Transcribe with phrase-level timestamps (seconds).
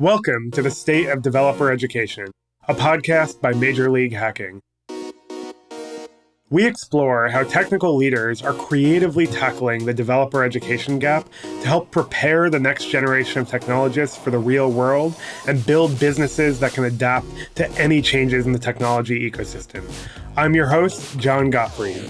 [0.00, 2.26] Welcome to the State of Developer Education,
[2.68, 4.60] a podcast by Major League Hacking.
[6.50, 12.48] We explore how technical leaders are creatively tackling the developer education gap to help prepare
[12.48, 15.16] the next generation of technologists for the real world
[15.48, 17.26] and build businesses that can adapt
[17.56, 19.82] to any changes in the technology ecosystem.
[20.36, 22.08] I'm your host, Jon Gottfried.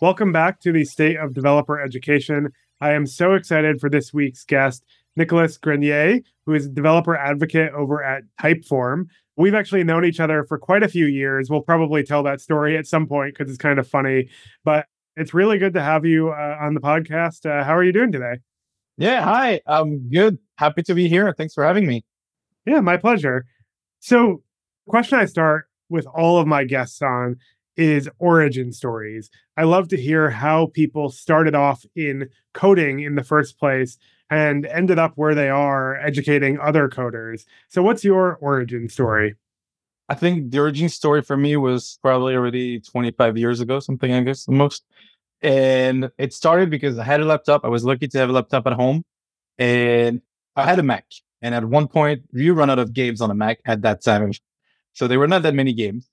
[0.00, 2.52] Welcome back to the State of Developer Education.
[2.82, 4.84] I am so excited for this week's guest,
[5.14, 9.04] Nicolas Grenié, who is a developer advocate over at Typeform.
[9.36, 11.48] We've actually known each other for quite a few years.
[11.48, 14.30] We'll probably tell that story at some point because it's kind of funny.
[14.64, 17.46] But it's really good to have you uh, on the podcast.
[17.46, 18.40] Uh, how are you doing today?
[18.98, 19.60] Yeah, hi.
[19.64, 20.38] I'm good.
[20.56, 21.32] Happy to be here.
[21.38, 22.04] Thanks for having me.
[22.66, 23.46] Yeah, my pleasure.
[24.00, 24.42] So,
[24.88, 27.36] question I start with all of my guests on
[27.76, 29.30] is origin stories.
[29.56, 33.98] I love to hear how people started off in coding in the first place
[34.30, 37.44] and ended up where they are educating other coders.
[37.68, 39.34] So, what's your origin story?
[40.08, 44.22] I think the origin story for me was probably already 25 years ago, something I
[44.22, 44.84] guess the most.
[45.40, 47.64] And it started because I had a laptop.
[47.64, 49.04] I was lucky to have a laptop at home
[49.58, 50.20] and
[50.54, 51.06] I had a Mac.
[51.40, 54.32] And at one point, you run out of games on a Mac at that time.
[54.92, 56.08] So there were not that many games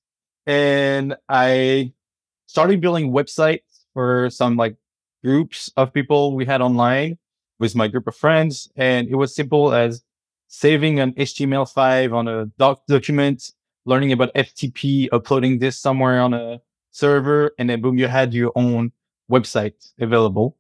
[0.50, 1.94] and I
[2.48, 4.78] started building websites for some like
[5.24, 7.20] groups of people we had online
[7.60, 8.68] with my group of friends.
[8.76, 10.04] And it was simple as
[10.48, 13.52] saving an HTML5 on a doc document,
[13.86, 18.52] learning about FTP, uploading this somewhere on a server, and then boom, you had your
[18.56, 18.92] own
[19.32, 20.58] website available.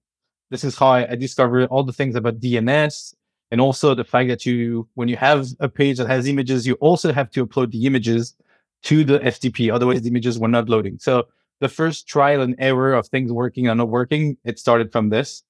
[0.51, 3.15] This is how I, I discovered all the things about DNS
[3.49, 6.75] and also the fact that you, when you have a page that has images, you
[6.75, 8.35] also have to upload the images
[8.83, 9.73] to the FTP.
[9.73, 10.97] Otherwise, the images were not loading.
[10.99, 11.27] So
[11.59, 15.44] the first trial and error of things working or not working, it started from this.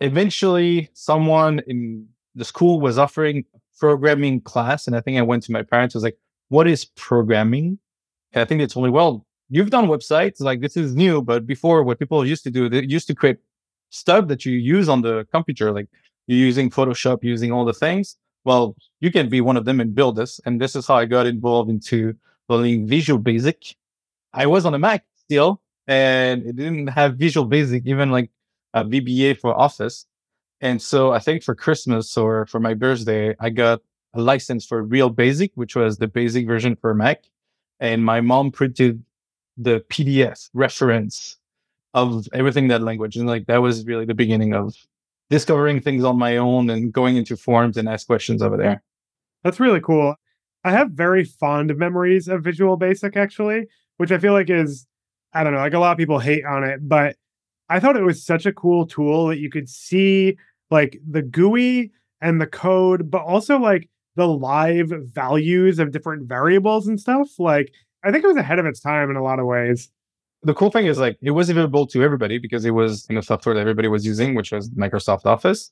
[0.00, 3.44] Eventually, someone in the school was offering
[3.78, 4.86] programming class.
[4.86, 7.78] And I think I went to my parents, I was like, what is programming?
[8.32, 11.46] And I think they told me, well, you've done websites, like this is new, but
[11.46, 13.38] before what people used to do, they used to create
[13.90, 15.88] stuff that you use on the computer, like
[16.26, 18.16] you're using Photoshop, using all the things.
[18.44, 20.40] Well, you can be one of them and build this.
[20.46, 22.14] And this is how I got involved into
[22.50, 23.76] learning Visual Basic.
[24.32, 28.30] I was on a Mac still, and it didn't have Visual Basic, even like
[28.74, 30.06] a VBA for Office.
[30.60, 33.80] And so I think for Christmas or for my birthday, I got
[34.14, 37.24] a license for REALbasic, which was the basic version for Mac.
[37.78, 39.02] And my mom printed
[39.56, 41.38] the PDF reference
[41.94, 43.16] of everything that language.
[43.16, 44.74] And like that was really the beginning of
[45.30, 48.82] discovering things on my own and going into forums and ask questions over there.
[49.44, 50.16] That's really cool.
[50.64, 53.66] I have very fond memories of Visual Basic actually,
[53.96, 54.86] which I feel like is
[55.32, 57.16] I don't know, like a lot of people hate on it, but
[57.68, 60.36] I thought it was such a cool tool that you could see
[60.70, 66.88] like the GUI and the code, but also like the live values of different variables
[66.88, 67.28] and stuff.
[67.38, 67.72] Like
[68.02, 69.90] I think it was ahead of its time in a lot of ways.
[70.42, 73.22] The cool thing is like it was available to everybody because it was in the
[73.22, 75.70] software that everybody was using, which was Microsoft Office.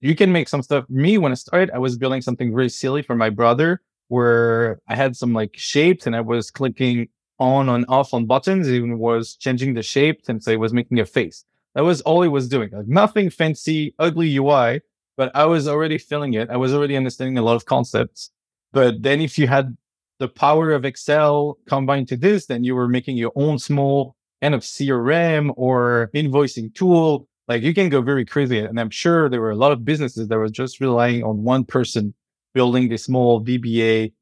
[0.00, 0.84] You can make some stuff.
[0.88, 4.96] Me, when I started, I was building something very silly for my brother where I
[4.96, 8.66] had some like shapes and I was clicking on and off on buttons.
[8.66, 11.44] It was changing the shapes and so it was making a face.
[11.76, 12.70] That was all it was doing.
[12.72, 14.80] Like nothing fancy, ugly UI,
[15.16, 16.50] but I was already feeling it.
[16.50, 18.30] I was already understanding a lot of concepts.
[18.72, 19.76] But then if you had
[20.18, 24.56] the power of Excel combined to this, then you were making your own small kind
[24.56, 27.28] of CRM or invoicing tool.
[27.46, 28.58] Like you can go very crazy.
[28.58, 31.64] And I'm sure there were a lot of businesses that were just relying on one
[31.64, 32.12] person
[32.54, 34.12] building the small VBA.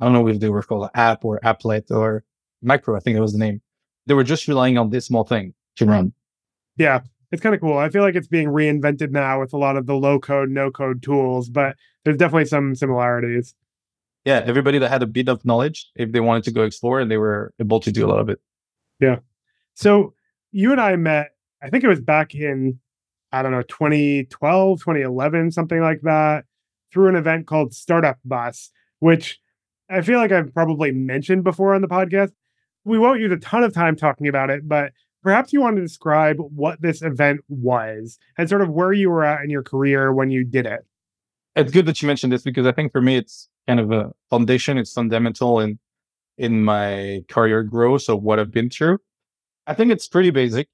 [0.00, 2.24] I don't know if they were called app or applet or
[2.62, 2.96] macro.
[2.96, 3.62] I think that was the name.
[4.06, 5.90] They were just relying on this small thing to hmm.
[5.90, 6.12] run.
[6.76, 7.00] Yeah,
[7.32, 7.78] it's kind of cool.
[7.78, 10.70] I feel like it's being reinvented now with a lot of the low code, no
[10.70, 13.54] code tools, but there's definitely some similarities.
[14.24, 17.10] Yeah, everybody that had a bit of knowledge, if they wanted to go explore, and
[17.10, 18.40] they were able to do a lot of it.
[19.00, 19.16] Yeah.
[19.74, 20.14] So
[20.50, 21.30] you and I met,
[21.62, 22.80] I think it was back in,
[23.32, 26.44] I don't know, 2012, 2011, something like that
[26.92, 29.40] through an event called Startup Bus, which
[29.90, 32.32] I feel like I've probably mentioned before on the podcast.
[32.84, 34.92] We won't use a ton of time talking about it, but
[35.22, 39.24] perhaps you want to describe what this event was and sort of where you were
[39.24, 40.86] at in your career when you did it.
[41.56, 44.12] It's good that you mentioned this because I think for me it's kind of a
[44.30, 45.78] foundation, it's fundamental in
[46.38, 48.98] in my career growth of what I've been through.
[49.66, 50.68] I think it's pretty basic,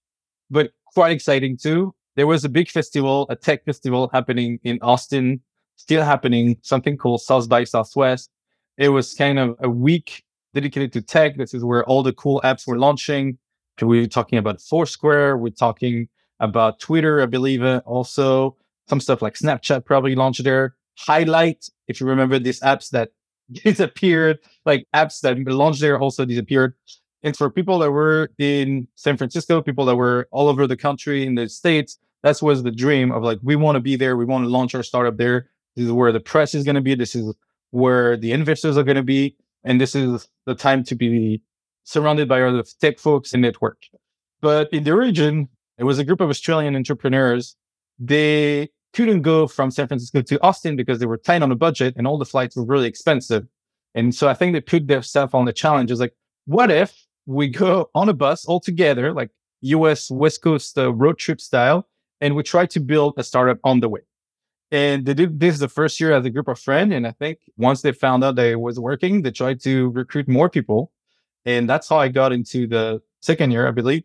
[0.50, 1.94] but quite exciting too.
[2.16, 5.40] There was a big festival, a tech festival happening in Austin
[5.76, 8.30] still happening, something called South by Southwest.
[8.78, 10.24] It was kind of a week
[10.54, 11.36] dedicated to tech.
[11.36, 13.38] This is where all the cool apps were launching.
[13.80, 15.36] We're talking about Foursquare.
[15.36, 16.08] We're talking
[16.40, 18.56] about Twitter, I believe, uh, also.
[18.88, 20.74] some stuff like Snapchat probably launched there.
[20.98, 23.10] Highlight, if you remember these apps that
[23.52, 26.74] disappeared, like apps that launched there also disappeared.
[27.22, 31.24] And for people that were in San Francisco, people that were all over the country
[31.24, 34.16] in the States, that was the dream of like, we want to be there.
[34.16, 35.50] We want to launch our startup there.
[35.76, 36.94] This is where the press is going to be.
[36.94, 37.34] This is
[37.70, 39.36] where the investors are going to be.
[39.64, 41.42] And this is the time to be
[41.84, 43.82] surrounded by other tech folks and network.
[44.40, 45.48] But in the region,
[45.78, 47.56] it was a group of Australian entrepreneurs.
[47.98, 51.94] They couldn't go from San Francisco to Austin because they were tight on a budget
[51.96, 53.46] and all the flights were really expensive.
[53.94, 55.90] And so I think they put themselves on the challenge.
[55.90, 56.14] It's like,
[56.46, 59.30] what if we go on a bus all together, like
[59.62, 61.88] US West Coast uh, road trip style,
[62.20, 64.00] and we try to build a startup on the way?
[64.72, 66.94] And they did this the first year as a group of friends.
[66.94, 70.26] And I think once they found out that it was working, they tried to recruit
[70.26, 70.90] more people.
[71.44, 74.04] And that's how I got into the second year, I believe.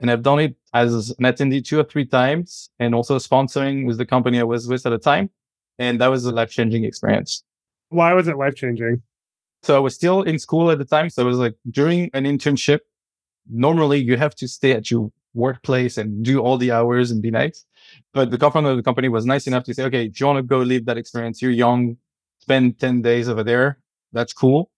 [0.00, 3.96] And I've done it as an attendee two or three times and also sponsoring with
[3.96, 5.30] the company I was with at the time.
[5.78, 7.42] And that was a life changing experience.
[7.88, 9.00] Why was it life changing?
[9.62, 11.08] So I was still in school at the time.
[11.08, 12.80] So it was like during an internship,
[13.48, 17.30] normally you have to stay at your workplace and do all the hours and be
[17.30, 17.64] nice.
[18.12, 20.38] But the co-founder of the company was nice enough to say, okay, if you want
[20.38, 21.96] to go live that experience, you're young,
[22.40, 23.78] spend 10 days over there.
[24.12, 24.70] That's cool.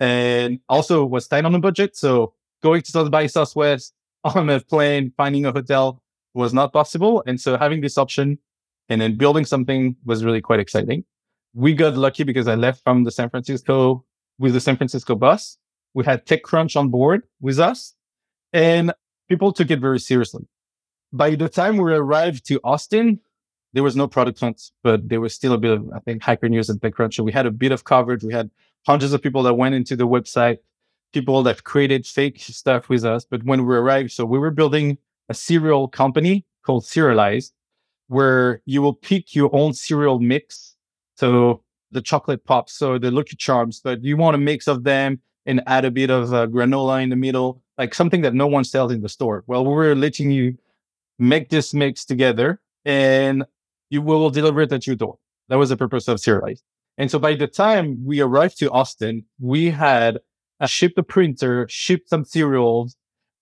[0.00, 1.96] And also was tight on the budget.
[1.96, 3.94] So going to South by Southwest
[4.24, 6.02] on a plane, finding a hotel
[6.34, 7.22] was not possible.
[7.26, 8.38] And so having this option
[8.88, 11.04] and then building something was really quite exciting.
[11.54, 14.04] We got lucky because I left from the San Francisco
[14.38, 15.58] with the San Francisco bus.
[15.94, 17.94] We had TechCrunch on board with us
[18.52, 18.92] and
[19.32, 20.44] people took it very seriously.
[21.10, 23.18] By the time we arrived to Austin,
[23.72, 26.50] there was no product hunt, but there was still a bit of, I think, Hacker
[26.50, 27.14] News and TechCrunch.
[27.14, 28.22] So we had a bit of coverage.
[28.22, 28.50] We had
[28.86, 30.58] hundreds of people that went into the website,
[31.14, 33.24] people that created fake stuff with us.
[33.24, 34.98] But when we arrived, so we were building
[35.30, 37.52] a cereal company called Cerealize,
[38.08, 40.76] where you will pick your own cereal mix.
[41.16, 45.20] So the chocolate pops, so the Lucky Charms, but you want a mix of them
[45.46, 48.64] and add a bit of uh, granola in the middle, like something that no one
[48.64, 49.44] sells in the store.
[49.46, 50.56] Well, we're letting you
[51.18, 53.44] make this mix together and
[53.90, 55.18] you will deliver it at your door.
[55.48, 56.62] That was the purpose of Cerealize.
[56.98, 60.18] And so by the time we arrived to Austin, we had
[60.60, 62.96] uh, shipped a printer, shipped some cereals,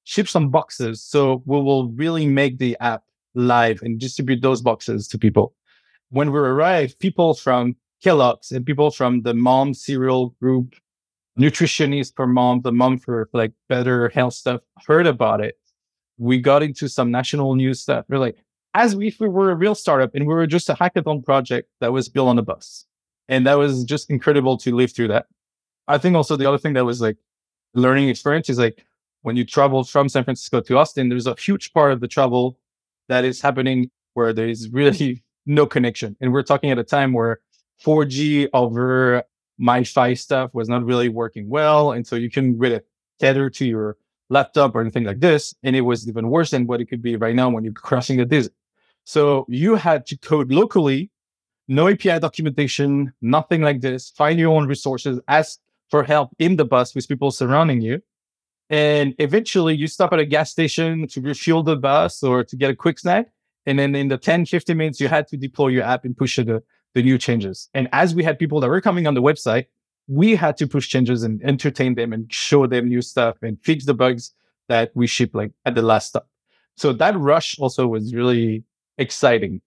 [0.05, 1.03] shipped some boxes.
[1.03, 3.03] So we will really make the app
[3.35, 5.55] live and distribute those boxes to people.
[6.11, 10.75] When we arrived, people from Kellogg's and people from the mom cereal group,
[11.38, 15.56] nutritionist for mom, the mom for like better health stuff, heard about it.
[16.19, 18.05] We got into some national news stuff.
[18.09, 18.37] We're like,
[18.75, 21.93] as if we were a real startup and we were just a hackathon project that
[21.93, 22.87] was built on a bus.
[23.29, 25.27] And that was just incredible to live through that.
[25.88, 27.17] I think also the other thing that was like
[27.75, 28.85] learning experience is like
[29.23, 32.59] when you travel from San Francisco to Austin, there's a huge part of the travel
[33.09, 36.17] that is happening where there is really no connection.
[36.21, 37.41] And we're talking at a time where
[37.85, 39.25] 4G over
[39.61, 41.93] MiFi stuff was not really working well.
[41.93, 42.81] And so you couldn't really
[43.19, 43.97] tether to your
[44.29, 45.55] laptop or anything like this.
[45.62, 48.19] And it was even worse than what it could be right now when you're crossing
[48.19, 48.51] the disk.
[49.05, 51.11] So you had to code locally
[51.71, 54.11] no API documentation, nothing like this.
[54.11, 58.03] Find your own resources, ask for help in the bus with people surrounding you.
[58.71, 62.71] And eventually you stop at a gas station to refuel the bus or to get
[62.71, 63.29] a quick snack.
[63.67, 66.37] And then in the 10, 15 minutes, you had to deploy your app and push
[66.37, 66.61] the,
[66.95, 67.69] the new changes.
[67.75, 69.67] And as we had people that were coming on the website,
[70.09, 73.85] we had to push changes and entertain them and show them new stuff and fix
[73.85, 74.32] the bugs
[74.69, 76.29] that we ship like at the last stop.
[76.77, 78.65] So that rush also was really
[78.99, 79.61] exciting.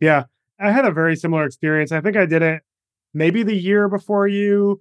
[0.00, 0.24] Yeah.
[0.60, 1.92] I had a very similar experience.
[1.92, 2.62] I think I did it
[3.12, 4.80] maybe the year before you,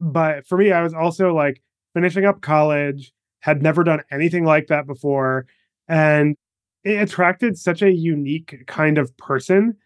[0.00, 1.62] but for me, I was also like
[1.94, 5.46] finishing up college, had never done anything like that before.
[5.88, 6.36] And
[6.84, 9.76] it attracted such a unique kind of person.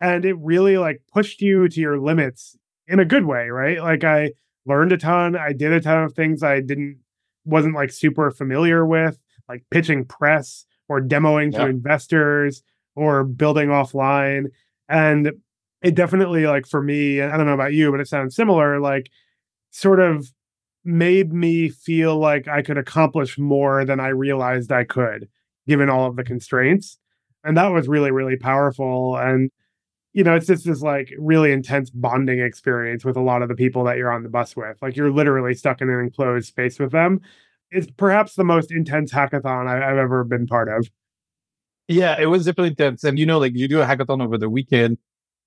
[0.00, 3.80] And it really like pushed you to your limits in a good way, right?
[3.80, 4.32] Like I
[4.66, 5.36] learned a ton.
[5.36, 6.98] I did a ton of things I didn't,
[7.44, 11.60] wasn't like super familiar with, like pitching press or demoing yeah.
[11.60, 12.62] to investors
[12.94, 14.46] or building offline.
[14.88, 15.32] And
[15.82, 19.10] it definitely, like for me, I don't know about you, but it sounds similar, like
[19.70, 20.32] sort of
[20.84, 25.28] made me feel like I could accomplish more than I realized I could,
[25.66, 26.98] given all of the constraints.
[27.44, 29.16] And that was really, really powerful.
[29.16, 29.50] And,
[30.16, 33.54] you know, it's just this like really intense bonding experience with a lot of the
[33.54, 34.80] people that you're on the bus with.
[34.80, 37.20] Like you're literally stuck in an enclosed space with them.
[37.70, 40.88] It's perhaps the most intense hackathon I've ever been part of.
[41.86, 43.04] Yeah, it was definitely intense.
[43.04, 44.96] And you know, like you do a hackathon over the weekend.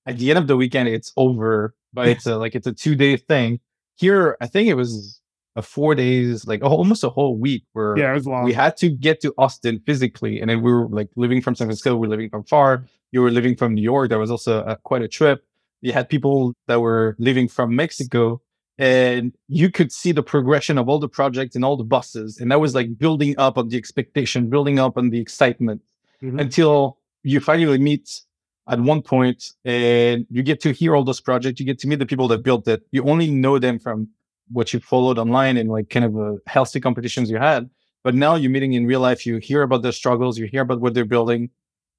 [0.05, 2.93] At the end of the weekend, it's over, but it's a, like it's a two
[2.93, 3.61] day thing.
[3.95, 5.19] Here, I think it was
[5.59, 8.43] a four days, like almost a whole week where yeah, it was long.
[8.49, 10.33] we had to get to Austin physically.
[10.41, 12.69] And then we were like living from San Francisco, we are living from far.
[13.11, 14.09] You were living from New York.
[14.09, 15.37] That was also a, quite a trip.
[15.81, 18.41] You had people that were living from Mexico
[18.77, 22.39] and you could see the progression of all the projects and all the buses.
[22.39, 25.81] And that was like building up on the expectation, building up on the excitement
[26.23, 26.39] Mhm.
[26.45, 28.21] until you finally meet
[28.67, 31.59] at one point and you get to hear all those projects.
[31.59, 32.83] You get to meet the people that built it.
[32.91, 34.07] You only know them from
[34.51, 37.69] what you followed online and like kind of uh, healthy competitions you had.
[38.03, 39.25] But now you're meeting in real life.
[39.25, 40.37] You hear about their struggles.
[40.37, 41.49] You hear about what they're building,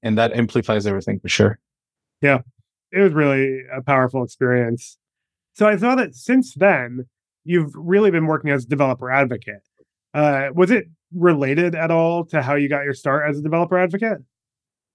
[0.01, 1.59] and that amplifies everything for sure.
[2.21, 2.39] Yeah,
[2.91, 4.97] it was really a powerful experience.
[5.53, 7.05] So I saw that since then,
[7.43, 9.61] you've really been working as a developer advocate.
[10.13, 13.77] Uh, was it related at all to how you got your start as a developer
[13.77, 14.19] advocate?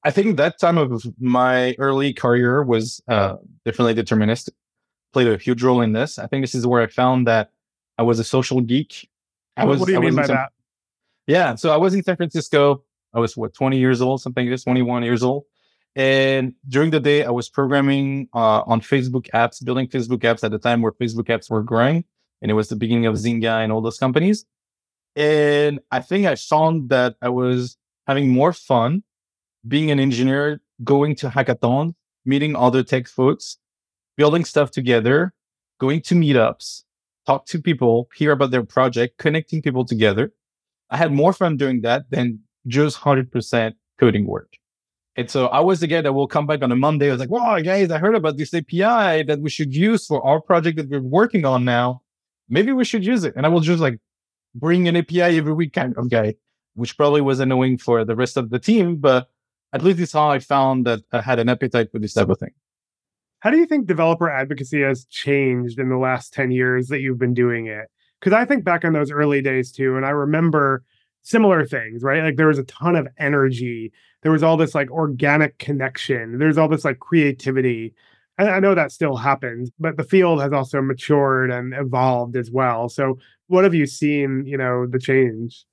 [0.05, 4.51] I think that time of my early career was uh, definitely deterministic,
[5.17, 6.11] played a huge role in this.
[6.19, 7.45] I think this is where I found that
[7.99, 8.93] I was a social geek.
[9.57, 9.79] I What- was.
[9.81, 10.51] what do you I mean by San- that?
[11.35, 11.49] Yeah.
[11.55, 12.61] So I was in San Francisco.
[13.17, 15.45] I was what 20 years old, something like this, 21 years old.
[15.97, 20.51] And during the day, I was programming uh, on Facebook apps, building Facebook apps at
[20.51, 22.05] the time where Facebook apps were growing.
[22.43, 24.45] And it was the beginning of Zynga and all those companies.
[25.17, 29.03] And I think I found that I was having more fun
[29.67, 31.95] being an engineer, going to hackathons,
[32.27, 33.57] meeting other tech folks,
[34.17, 35.33] building stuff together,
[35.79, 36.83] going to meetups,
[37.27, 40.33] talk to people, hear about their project, connecting people together.
[40.91, 44.57] I had more fun doing that than just 100% coding work.
[45.17, 47.09] And so I was the guy that will come back on a Monday.
[47.09, 50.25] I was like, wow, guys, I heard about this API that we should use for
[50.25, 52.03] our project that we're working on now.
[52.49, 53.33] Maybe we should use it.
[53.35, 53.99] And I will just like
[54.55, 56.35] bring an API every week kind of guy,
[56.75, 58.97] which probably was annoying for the rest of the team.
[58.97, 59.29] But
[59.73, 62.39] at least it's how I found that I had an appetite for this type of
[62.39, 62.53] thing.
[63.47, 67.21] How do you think developer advocacy has changed in the last 10 years that you've
[67.21, 67.87] been doing it?
[68.19, 70.83] Because I think back on those early days too, and I remember
[71.23, 72.25] similar things, right?
[72.25, 73.93] Like there was a ton of energy.
[74.25, 76.41] There was all this like organic connection.
[76.41, 77.95] There's all this like creativity.
[78.37, 82.51] And I know that still happens, but the field has also matured and evolved as
[82.51, 82.89] well.
[82.89, 85.65] So what have you seen, you know, the change?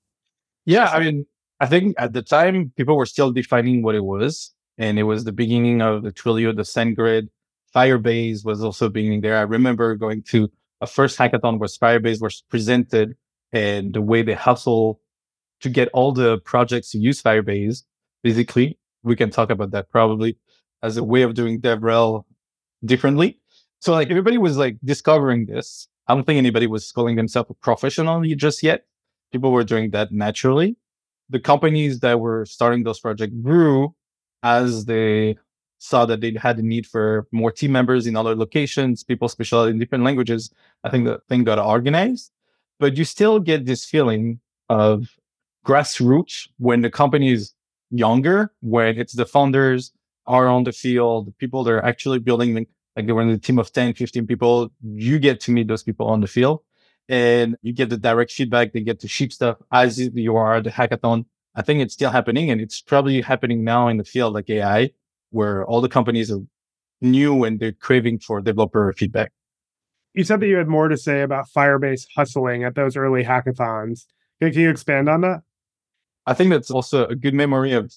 [0.66, 1.26] Yeah, I mean,
[1.60, 5.24] I think at the time people were still defining what it was, and it was
[5.24, 7.30] the beginning of the Twilio, the SendGrid,
[7.76, 9.38] Firebase was also being there.
[9.38, 10.52] I remember going to
[10.82, 13.16] a first hackathon where Firebase was presented,
[13.52, 15.00] and the way they hustle
[15.62, 17.84] to get all the projects to use Firebase.
[18.22, 20.38] Basically, we can talk about that probably
[20.82, 22.26] as a way of doing DevRel
[22.84, 23.40] differently.
[23.80, 25.88] So like everybody was like discovering this.
[26.08, 28.86] I don't think anybody was calling themselves a professional just yet.
[29.32, 30.76] People were doing that naturally.
[31.30, 33.96] The companies that were starting those projects grew
[34.44, 35.38] as they
[35.84, 39.72] saw that they had a need for more team members in other locations, people specialized
[39.72, 40.50] in different languages.
[40.86, 42.32] I think the thing got organized,
[42.80, 45.18] but you still get this feeling of
[45.66, 47.54] grassroots when the company is
[47.92, 49.92] younger, when it's the founders
[50.26, 53.74] are on the field, the people that are actually building, like in a team of
[53.74, 56.62] 10, 15 people, you get to meet those people on the field
[57.10, 58.72] and you get the direct feedback.
[58.72, 61.26] They get to ship stuff as you are the hackathon.
[61.56, 64.92] I think it's still happening and it's probably happening now in the field like AI,
[65.34, 66.42] where all the companies are
[67.02, 69.32] new and they're craving for developer feedback.
[70.14, 74.06] You said that you had more to say about Firebase hustling at those early hackathons.
[74.40, 75.42] Can you expand on that?
[76.26, 77.94] I think that's also a good memory of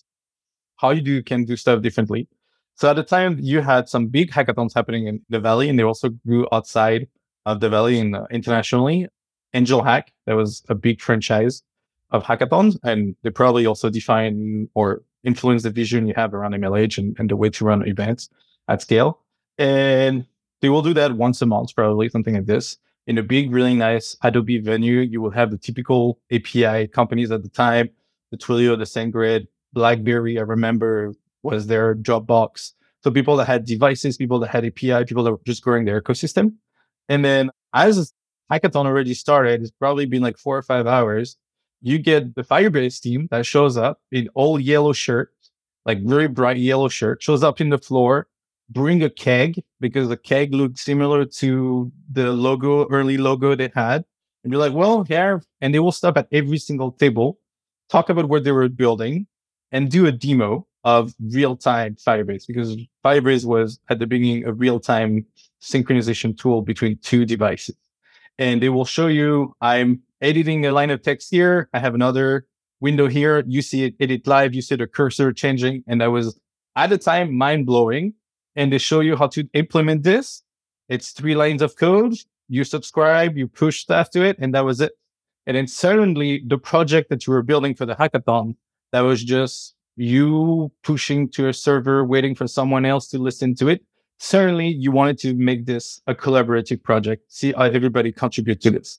[0.76, 2.28] how you do can do stuff differently.
[2.74, 5.82] So at the time, you had some big hackathons happening in the valley, and they
[5.82, 7.08] also grew outside
[7.46, 9.06] of the valley and uh, internationally.
[9.54, 11.62] Angel Hack, that was a big franchise
[12.10, 16.96] of hackathons, and they probably also define or influence the vision you have around MLH
[16.98, 18.30] and, and the way to run events
[18.68, 19.20] at scale.
[19.58, 20.24] And
[20.62, 22.78] they will do that once a month, probably something like this.
[23.06, 27.42] In a big, really nice Adobe venue, you will have the typical API companies at
[27.42, 27.90] the time,
[28.30, 32.72] the Twilio, the SendGrid, BlackBerry, I remember was their Dropbox.
[33.04, 36.00] So people that had devices, people that had API, people that were just growing their
[36.00, 36.54] ecosystem.
[37.08, 38.12] And then as
[38.50, 41.36] hackathon already started, it's probably been like four or five hours.
[41.80, 45.32] You get the Firebase team that shows up in all yellow shirt,
[45.84, 48.28] like very bright yellow shirt, shows up in the floor,
[48.70, 54.04] bring a keg because the keg looked similar to the logo, early logo they had.
[54.42, 57.40] And be like, well, here, and they will stop at every single table,
[57.90, 59.26] talk about what they were building,
[59.72, 64.52] and do a demo of real time Firebase because Firebase was at the beginning a
[64.52, 65.26] real time
[65.60, 67.76] synchronization tool between two devices.
[68.38, 71.68] And they will show you I'm editing a line of text here.
[71.72, 72.46] I have another
[72.80, 73.42] window here.
[73.46, 74.54] You see it edit live.
[74.54, 75.84] You see the cursor changing.
[75.86, 76.38] And that was
[76.76, 78.14] at the time mind blowing.
[78.54, 80.42] And they show you how to implement this.
[80.88, 82.14] It's three lines of code.
[82.48, 84.92] you subscribe, you push stuff to it, and that was it.
[85.46, 88.56] And then suddenly the project that you were building for the hackathon,
[88.92, 93.68] that was just you pushing to a server, waiting for someone else to listen to
[93.68, 93.84] it.
[94.18, 98.98] Certainly you wanted to make this a collaborative project, see how everybody contribute to this.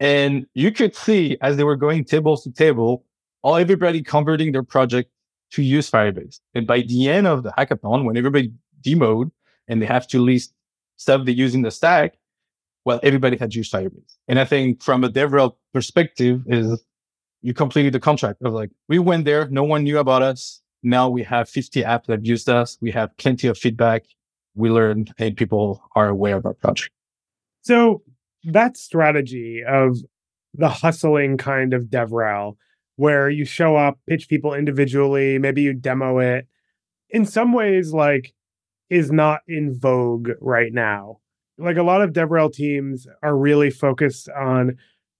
[0.00, 3.04] And you could see as they were going tables to table,
[3.42, 5.10] all everybody converting their project
[5.52, 6.40] to use Firebase.
[6.54, 9.30] And by the end of the hackathon, when everybody demoed
[9.68, 10.52] and they have to list
[10.96, 12.14] stuff they use in the stack,
[12.84, 14.16] well, everybody had used Firebase.
[14.28, 16.84] And I think from a DevRel perspective is
[17.42, 20.60] you completed the contract of like, we went there, no one knew about us.
[20.82, 22.78] Now we have 50 apps that used us.
[22.80, 24.04] We have plenty of feedback.
[24.54, 26.90] We learned and people are aware of our project.
[27.62, 28.02] So
[28.46, 29.98] that strategy of
[30.54, 32.56] the hustling kind of DevRel,
[32.96, 36.46] where you show up, pitch people individually, maybe you demo it,
[37.10, 38.32] in some ways, like,
[38.88, 41.18] is not in vogue right now.
[41.58, 44.76] Like a lot of DevRel teams are really focused on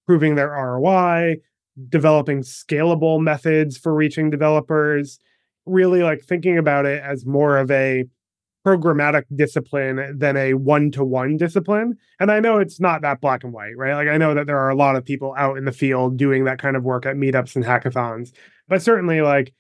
[0.07, 1.37] proving their ROI,
[1.89, 5.19] developing scalable methods for reaching developers,
[5.65, 8.05] really like thinking about it as more of a
[8.67, 11.97] programmatic discipline than a one to one discipline.
[12.19, 13.95] And I know it's not that black and white, right?
[13.95, 16.45] Like I know that there are a lot of people out in the field doing
[16.45, 18.33] that kind of work at meetups and hackathons,
[18.67, 19.55] but certainly like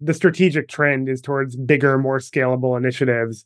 [0.00, 3.44] the strategic trend is towards bigger, more scalable initiatives.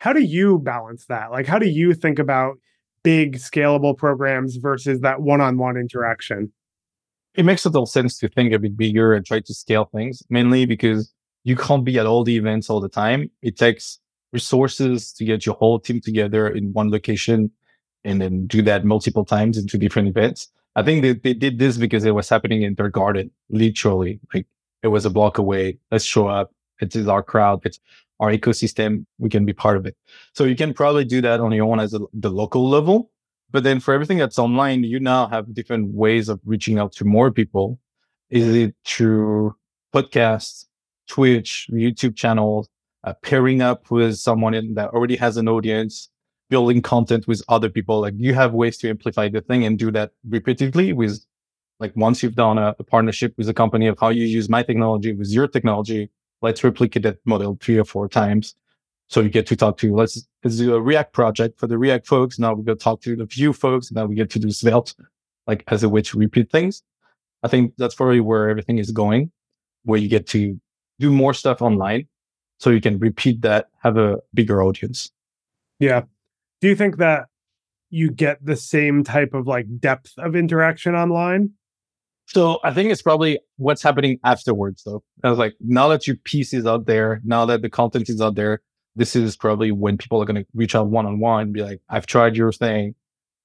[0.00, 1.30] How do you balance that?
[1.30, 2.58] Like, how do you think about
[3.04, 6.52] big, scalable programs versus that one on one interaction?
[7.34, 10.66] It makes total sense to think a bit bigger and try to scale things, mainly
[10.66, 11.12] because
[11.44, 13.30] you can't be at all the events all the time.
[13.42, 14.00] It takes
[14.32, 17.50] resources to get your whole team together in one location
[18.04, 20.48] and then do that multiple times into different events.
[20.76, 24.20] I think they, they did this because it was happening in their garden, literally.
[24.32, 24.46] Like
[24.82, 25.78] it was a block away.
[25.90, 26.52] Let's show up.
[26.80, 27.62] It is our crowd.
[27.64, 27.80] It's
[28.20, 29.04] our ecosystem.
[29.18, 29.96] We can be part of it.
[30.34, 33.10] So you can probably do that on your own as a, the local level.
[33.50, 37.04] But then for everything that's online, you now have different ways of reaching out to
[37.04, 37.80] more people.
[38.30, 39.56] Is it through
[39.94, 40.66] podcasts,
[41.08, 42.68] Twitch, YouTube channels,
[43.04, 46.08] uh, pairing up with someone that already has an audience,
[46.50, 48.00] building content with other people?
[48.00, 51.24] Like you have ways to amplify the thing and do that repeatedly with
[51.80, 54.62] like once you've done a, a, partnership with a company of how you use my
[54.62, 56.10] technology with your technology,
[56.42, 58.54] let's replicate that model three or four times.
[59.08, 62.06] So you get to talk to, let's, let's do a React project for the React
[62.06, 62.38] folks.
[62.38, 63.88] Now we go talk to the Vue folks.
[63.88, 64.94] And now we get to do Svelte,
[65.46, 66.82] like as a way to repeat things.
[67.42, 69.30] I think that's probably where everything is going,
[69.84, 70.60] where you get to
[70.98, 72.08] do more stuff online
[72.58, 75.10] so you can repeat that, have a bigger audience.
[75.78, 76.02] Yeah.
[76.60, 77.26] Do you think that
[77.90, 81.50] you get the same type of like depth of interaction online?
[82.26, 85.02] So I think it's probably what's happening afterwards, though.
[85.24, 88.20] I was like, now that your piece is out there, now that the content is
[88.20, 88.60] out there,
[88.96, 91.62] this is probably when people are going to reach out one on one and be
[91.62, 92.94] like, I've tried your thing.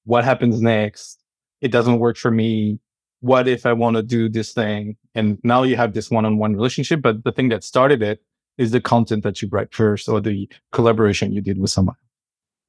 [0.04, 1.18] What happens next?
[1.62, 2.78] It doesn't work for me.
[3.20, 4.96] What if I want to do this thing?
[5.14, 7.00] And now you have this one on one relationship.
[7.00, 8.20] But the thing that started it
[8.58, 11.96] is the content that you write first or the collaboration you did with someone.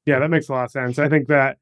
[0.05, 0.99] Yeah, that makes a lot of sense.
[0.99, 1.57] I think that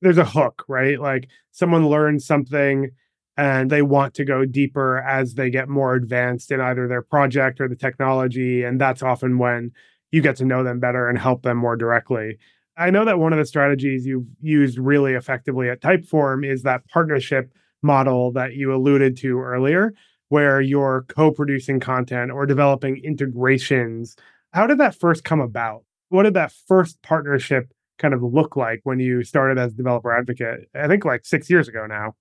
[0.00, 1.00] there's a hook, right?
[1.00, 2.90] Like someone learns something
[3.36, 7.60] and they want to go deeper as they get more advanced in either their project
[7.60, 8.64] or the technology.
[8.64, 9.72] And that's often when
[10.10, 12.38] you get to know them better and help them more directly.
[12.76, 16.86] I know that one of the strategies you've used really effectively at Typeform is that
[16.88, 19.94] partnership model that you alluded to earlier,
[20.28, 24.16] where you're co producing content or developing integrations.
[24.52, 25.84] How did that first come about?
[26.10, 30.68] What did that first partnership kind of look like when you started as developer advocate?
[30.74, 32.14] I think like six years ago now.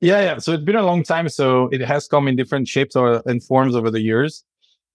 [0.00, 0.38] Yeah, yeah.
[0.38, 1.28] So it's been a long time.
[1.28, 4.44] So it has come in different shapes or and forms over the years.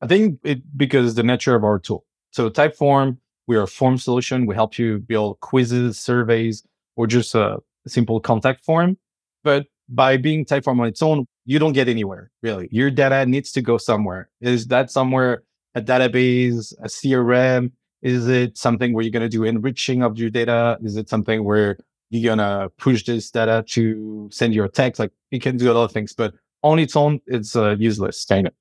[0.02, 2.06] I think it because the nature of our tool.
[2.32, 4.46] So Typeform, we are a form solution.
[4.46, 6.64] We help you build quizzes, surveys,
[6.96, 8.98] or just a simple contact form.
[9.44, 12.68] But by being Typeform on its own, you don't get anywhere really.
[12.72, 14.30] Your data needs to go somewhere.
[14.40, 15.44] Is that somewhere
[15.76, 17.72] a database, a CRM?
[18.02, 20.78] Is it something where you're going to do enriching of your data?
[20.82, 21.78] Is it something where
[22.12, 25.00] you're gonna push this data to send your text.
[25.00, 28.26] Like you can do a lot of things, but on its own, it's uh, useless
[28.26, 28.54] kind of.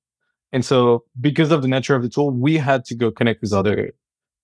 [0.53, 3.53] And so because of the nature of the tool, we had to go connect with
[3.53, 3.91] other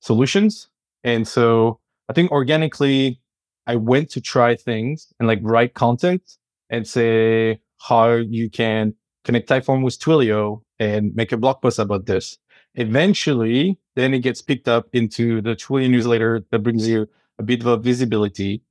[0.01, 0.67] solutions.
[1.03, 3.19] And so I think organically,
[3.65, 6.21] I went to try things and like write content
[6.69, 12.05] and say how you can connect Typeform with Twilio and make a blog post about
[12.05, 12.37] this.
[12.75, 17.07] Eventually, then it gets picked up into the Twilio newsletter that brings you
[17.39, 18.61] a bit of visibility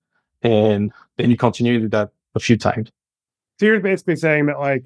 [0.42, 2.90] and then you continue to do that a few times.
[3.59, 4.85] So you're basically saying that like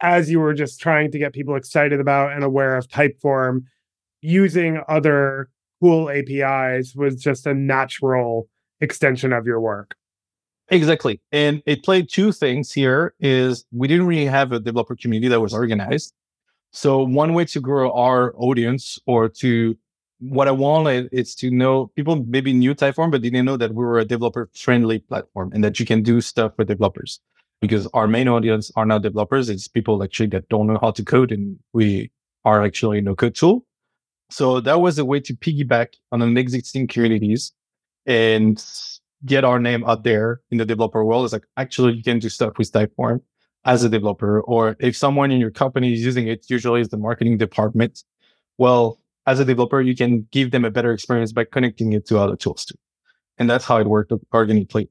[0.00, 3.64] as you were just trying to get people excited about and aware of Typeform,
[4.20, 8.48] using other cool APIs was just a natural
[8.80, 9.96] extension of your work.
[10.70, 11.20] Exactly.
[11.32, 15.40] And it played two things here is we didn't really have a developer community that
[15.40, 16.12] was organized.
[16.72, 19.76] So one way to grow our audience or to
[20.20, 23.84] what I wanted is to know people maybe knew Typeform, but didn't know that we
[23.84, 27.20] were a developer friendly platform and that you can do stuff with developers
[27.60, 29.48] because our main audience are not developers.
[29.48, 32.10] It's people actually that don't know how to code and we
[32.44, 33.64] are actually no code tool.
[34.30, 37.52] So that was a way to piggyback on an existing communities
[38.04, 38.62] and
[39.24, 41.24] get our name out there in the developer world.
[41.24, 43.20] It's like actually you can do stuff with Typeform
[43.64, 46.96] as a developer, or if someone in your company is using it, usually it's the
[46.96, 48.04] marketing department.
[48.56, 52.18] Well, as a developer, you can give them a better experience by connecting it to
[52.18, 52.76] other tools too.
[53.36, 54.88] And that's how it worked organically.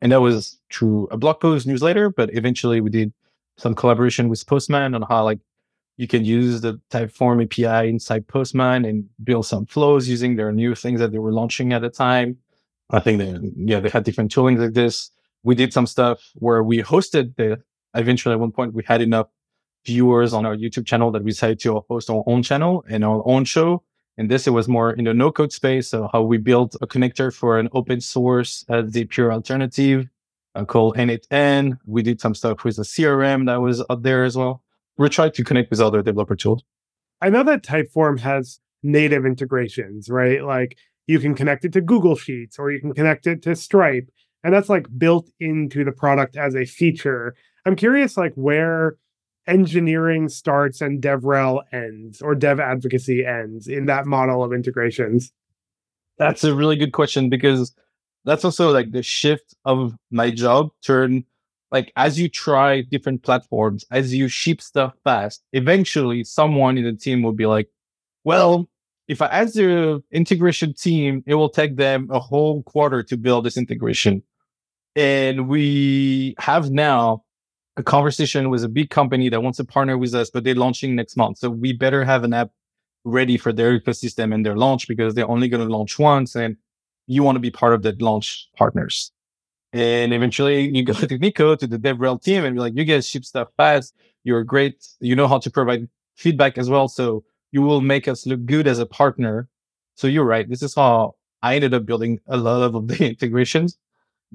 [0.00, 3.12] And that was through a blog post newsletter, but eventually we did
[3.56, 5.40] some collaboration with Postman on how like
[5.96, 10.74] you can use the Typeform API inside Postman and build some flows using their new
[10.74, 12.36] things that they were launching at the time.
[12.90, 15.10] I think they, yeah, they had different tooling like this.
[15.42, 17.62] We did some stuff where we hosted the,
[17.94, 19.28] eventually at one point we had enough
[19.84, 23.22] viewers on our YouTube channel that we decided to host our own channel and our
[23.26, 23.82] own show.
[24.16, 25.88] And this, it was more in the no code space.
[25.88, 30.08] So how we built a connector for an open source Zapier alternative
[30.54, 31.78] uh, called N8N.
[31.86, 34.62] We did some stuff with a CRM that was out there as well.
[34.96, 36.64] We tried to connect with other developer tools.
[37.20, 40.42] I know that Typeform has native integrations, right?
[40.42, 40.76] Like
[41.08, 44.08] you can connect it to Google Sheets or you can connect it to Stripe.
[44.44, 47.34] And that's like built into the product as a feature.
[47.66, 48.96] I'm curious, like, where
[49.48, 55.32] engineering starts and DevRel ends or dev advocacy ends in that model of integrations?
[56.18, 57.74] That's a really good question because
[58.24, 61.24] that's also like the shift of my job turn
[61.70, 66.94] like as you try different platforms, as you ship stuff fast, eventually someone in the
[66.94, 67.68] team will be like,
[68.24, 68.68] well,
[69.08, 73.44] if I ask the integration team, it will take them a whole quarter to build
[73.44, 74.22] this integration.
[74.94, 77.24] And we have now
[77.78, 80.94] a conversation with a big company that wants to partner with us, but they're launching
[80.94, 81.38] next month.
[81.38, 82.50] So we better have an app
[83.04, 86.56] ready for their ecosystem and their launch because they're only going to launch once and
[87.06, 89.10] you want to be part of that launch partners.
[89.72, 93.08] And eventually you go to Nico, to the DevRel team and be like, you guys
[93.08, 93.94] ship stuff fast.
[94.24, 94.86] You're great.
[95.00, 96.88] You know how to provide feedback as well.
[96.88, 99.48] So you will make us look good as a partner.
[99.94, 100.48] So you're right.
[100.48, 103.78] This is how I ended up building a lot of the integrations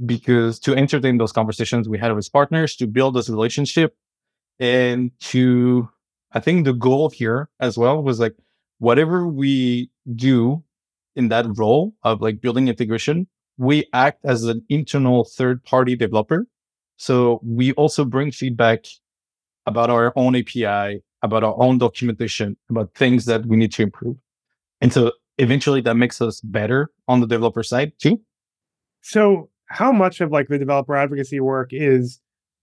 [0.05, 3.95] because to entertain those conversations we had with partners to build this relationship
[4.59, 5.87] and to
[6.31, 8.35] i think the goal here as well was like
[8.79, 10.63] whatever we do
[11.15, 16.47] in that role of like building integration we act as an internal third party developer
[16.97, 18.85] so we also bring feedback
[19.67, 24.17] about our own api about our own documentation about things that we need to improve
[24.81, 28.19] and so eventually that makes us better on the developer side too
[29.01, 32.19] so how much of like the developer advocacy work is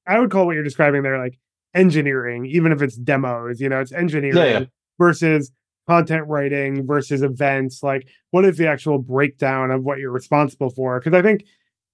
[0.07, 1.39] I would call what you're describing there like
[1.75, 4.65] engineering, even if it's demos, you know, it's engineering yeah, yeah.
[4.99, 5.51] versus
[5.89, 7.83] content writing versus events.
[7.83, 10.99] Like, what is the actual breakdown of what you're responsible for?
[10.99, 11.45] Because I think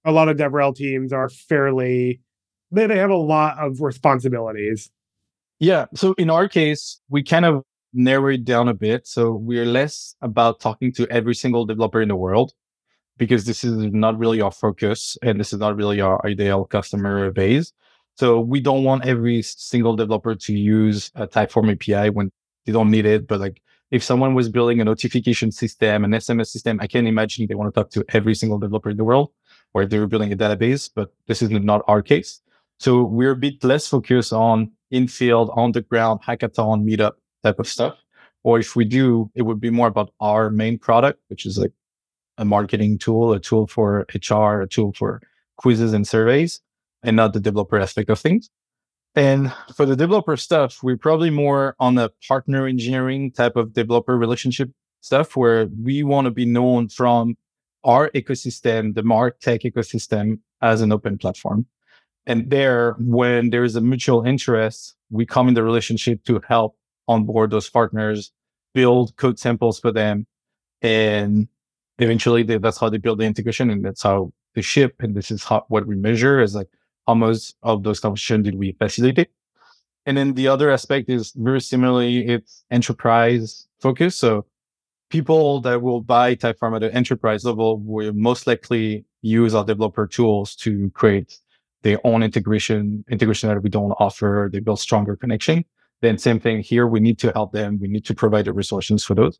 [0.05, 2.20] a lot of DevRel teams are fairly,
[2.70, 4.90] they, they have a lot of responsibilities.
[5.59, 5.87] Yeah.
[5.95, 9.07] So in our case, we kind of narrow it down a bit.
[9.07, 12.53] So we're less about talking to every single developer in the world
[13.16, 17.31] because this is not really our focus and this is not really our ideal customer
[17.31, 17.73] base.
[18.16, 22.31] So we don't want every single developer to use a Typeform API when
[22.66, 23.27] they don't need it.
[23.27, 27.47] But like if someone was building a notification system, an SMS system, I can't imagine
[27.47, 29.33] they want to talk to every single developer in the world
[29.73, 32.40] or if they were building a database, but this is not our case.
[32.79, 37.68] So we're a bit less focused on in-field, on the ground, hackathon, meetup type of
[37.68, 37.96] stuff.
[38.44, 41.72] Or if we do, it would be more about our main product, which is like
[42.38, 45.20] a marketing tool, a tool for HR, a tool for
[45.57, 46.61] quizzes and surveys,
[47.03, 48.49] and not the developer aspect of things.
[49.14, 54.16] And for the developer stuff, we're probably more on the partner engineering type of developer
[54.16, 54.70] relationship
[55.01, 57.37] stuff where we want to be known from
[57.83, 61.66] our ecosystem, the Martech ecosystem as an open platform.
[62.27, 66.77] And there, when there is a mutual interest, we come in the relationship to help
[67.07, 68.33] onboard those partners,
[68.75, 70.27] build code samples for them,
[70.83, 71.49] and
[71.99, 74.97] eventually they, that's how they build the integration and that's how they ship.
[75.01, 76.69] And this is how, what we measure is like
[77.07, 79.31] how much of those conversations did we facilitate?
[80.05, 84.17] And then the other aspect is very similarly, it's enterprise focus.
[84.17, 84.47] So
[85.11, 90.07] people that will buy Typeform at an enterprise level will most likely use our developer
[90.07, 91.39] tools to create
[91.83, 94.49] their own integration, integration that we don't offer.
[94.53, 95.65] They build stronger connection.
[96.03, 96.87] Then same thing here.
[96.87, 97.79] We need to help them.
[97.81, 99.39] We need to provide the resources for those.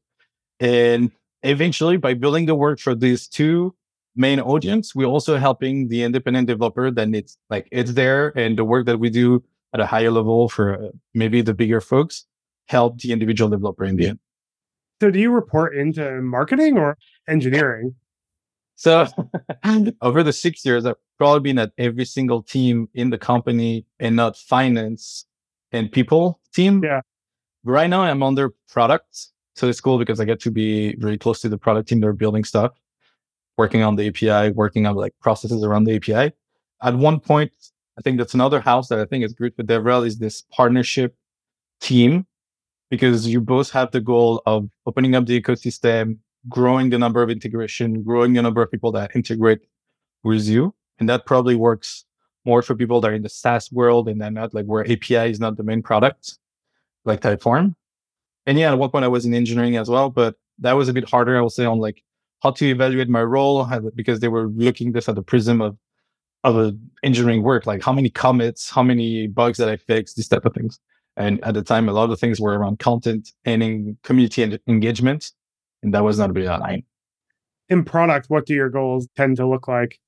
[0.61, 1.11] And
[1.43, 3.75] eventually by building the work for these two
[4.17, 4.95] main audience.
[4.95, 8.99] We're also helping the independent developer that it's like it's there and the work that
[8.99, 9.45] we do
[9.75, 12.25] at a higher level for uh, maybe the bigger folks
[12.69, 14.19] help the individual developer in the end.
[15.01, 16.97] So do you report into marketing or
[17.29, 17.95] engineering?
[18.77, 19.07] So
[20.03, 24.15] over the six years, I've probably been at every single team in the company and
[24.15, 25.27] not finance
[25.73, 26.83] and people team.
[26.85, 27.01] Yeah.
[27.65, 29.29] Right now I'm under product.
[29.57, 32.01] So it's cool because I get to be really close to the product team.
[32.01, 32.73] They're building stuff,
[33.57, 36.33] working on the API, working on like processes around the API.
[36.83, 37.53] At one point,
[37.99, 41.17] I think that's another house that I think is great with DevRel is this partnership
[41.81, 42.27] team
[42.91, 47.31] because you both have the goal of opening up the ecosystem, growing the number of
[47.31, 49.61] integration, growing the number of people that integrate
[50.23, 50.75] with you.
[50.99, 52.05] And that probably works
[52.45, 55.31] more for people that are in the SaaS world and then not like where API
[55.31, 56.39] is not the main product,
[57.05, 57.75] like Typeform.
[58.47, 60.93] And yeah, at one point I was in engineering as well, but that was a
[60.93, 62.03] bit harder, I would say, on like
[62.43, 65.77] how to evaluate my role because they were looking this at the prism of
[66.45, 70.45] of engineering work, like how many commits, how many bugs that I fixed, these type
[70.45, 70.79] of things.
[71.17, 75.33] And at the time, a lot of things were around content and in community engagement.
[75.87, 76.83] And that was not really aligned.
[77.69, 80.01] In product, what do your goals tend to look like?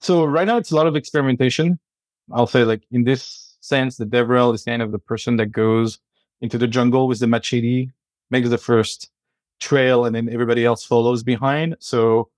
[0.00, 1.78] So right now it's a lot of experimentation.
[2.32, 6.00] I'll say like in this sense, the DevRel is kind of the person that goes
[6.40, 7.90] into the jungle with the machete,
[8.30, 9.12] makes the first
[9.60, 11.76] trail, and then everybody else follows behind.
[11.78, 12.28] So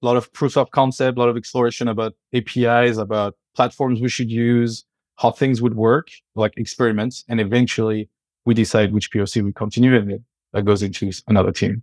[0.00, 4.08] a lot of proof of concept, a lot of exploration about APIs, about platforms we
[4.08, 4.84] should use,
[5.16, 8.08] how things would work, like experiments, and eventually
[8.44, 10.20] we decide which POC we continue, and
[10.52, 11.82] that goes into another team.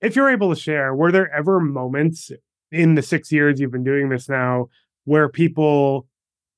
[0.00, 2.30] If you're able to share, were there ever moments
[2.70, 4.68] in the six years you've been doing this now
[5.04, 6.06] where people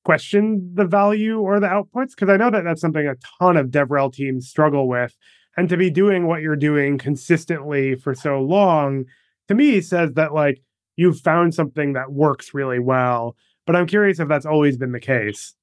[0.03, 2.11] question the value or the outputs?
[2.11, 5.15] Because I know that that's something a ton of DevRel teams struggle with.
[5.57, 9.05] And to be doing what you're doing consistently for so long,
[9.47, 10.61] to me, says that like
[10.95, 13.35] you've found something that works really well.
[13.65, 15.55] But I'm curious if that's always been the case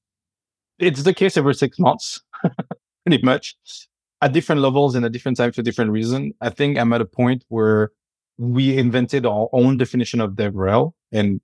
[0.79, 2.21] it's the case every six months,
[3.07, 3.57] pretty much
[4.21, 6.33] at different levels and at different times for different reasons.
[6.41, 7.93] I think I'm at a point where
[8.37, 11.41] we invented our own definition of DevRel and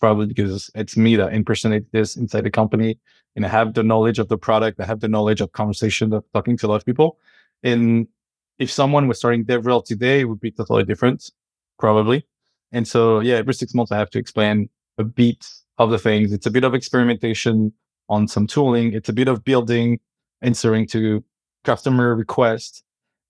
[0.00, 2.98] probably because it's me that impersonate this inside the company
[3.36, 4.80] and I have the knowledge of the product.
[4.80, 7.18] I have the knowledge of conversation of talking to a lot of people.
[7.62, 8.08] And
[8.58, 11.30] if someone was starting DevRel today, it would be totally different,
[11.78, 12.26] probably.
[12.72, 15.46] And so, yeah, every six months I have to explain a bit
[15.78, 16.32] of the things.
[16.32, 17.72] It's a bit of experimentation
[18.08, 18.92] on some tooling.
[18.92, 20.00] It's a bit of building,
[20.42, 21.24] answering to
[21.64, 22.82] customer request.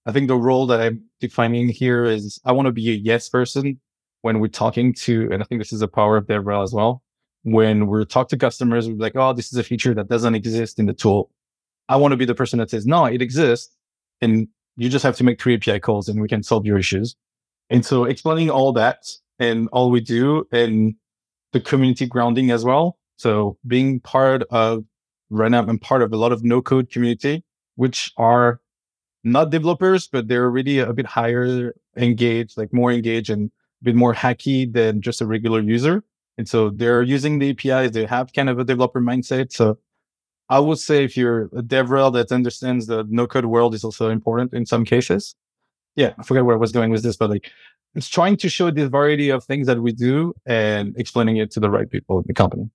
[0.06, 3.28] I think the role that I'm defining here is I want to be a yes
[3.28, 3.80] person
[4.22, 7.02] when we're talking to, and I think this is the power of DevRel as well.
[7.42, 10.78] When we're talk to customers, we're like, oh, this is a feature that doesn't exist
[10.78, 11.30] in the tool.
[11.88, 13.74] I want to be the person that says, no, it exists.
[14.20, 17.16] And you just have to make three API calls and we can solve your issues.
[17.70, 19.06] And so explaining all that
[19.38, 20.94] and all we do and
[21.52, 24.84] the community grounding as well so being part of
[25.30, 27.44] Renap and part of a lot of no code community,
[27.78, 28.60] which are
[29.22, 33.94] not developers, but they're really a bit higher engaged, like more engaged and a bit
[33.94, 36.02] more hacky than just a regular user.
[36.36, 37.92] And so they're using the APIs.
[37.92, 39.52] They have kind of a developer mindset.
[39.52, 39.78] So
[40.48, 44.10] I would say if you're a DevRel that understands the no code world is also
[44.10, 45.36] important in some cases.
[45.94, 47.50] Yeah, I forget where I was going with this, but like
[47.94, 51.60] it's trying to show the variety of things that we do and explaining it to
[51.60, 52.70] the right people in the company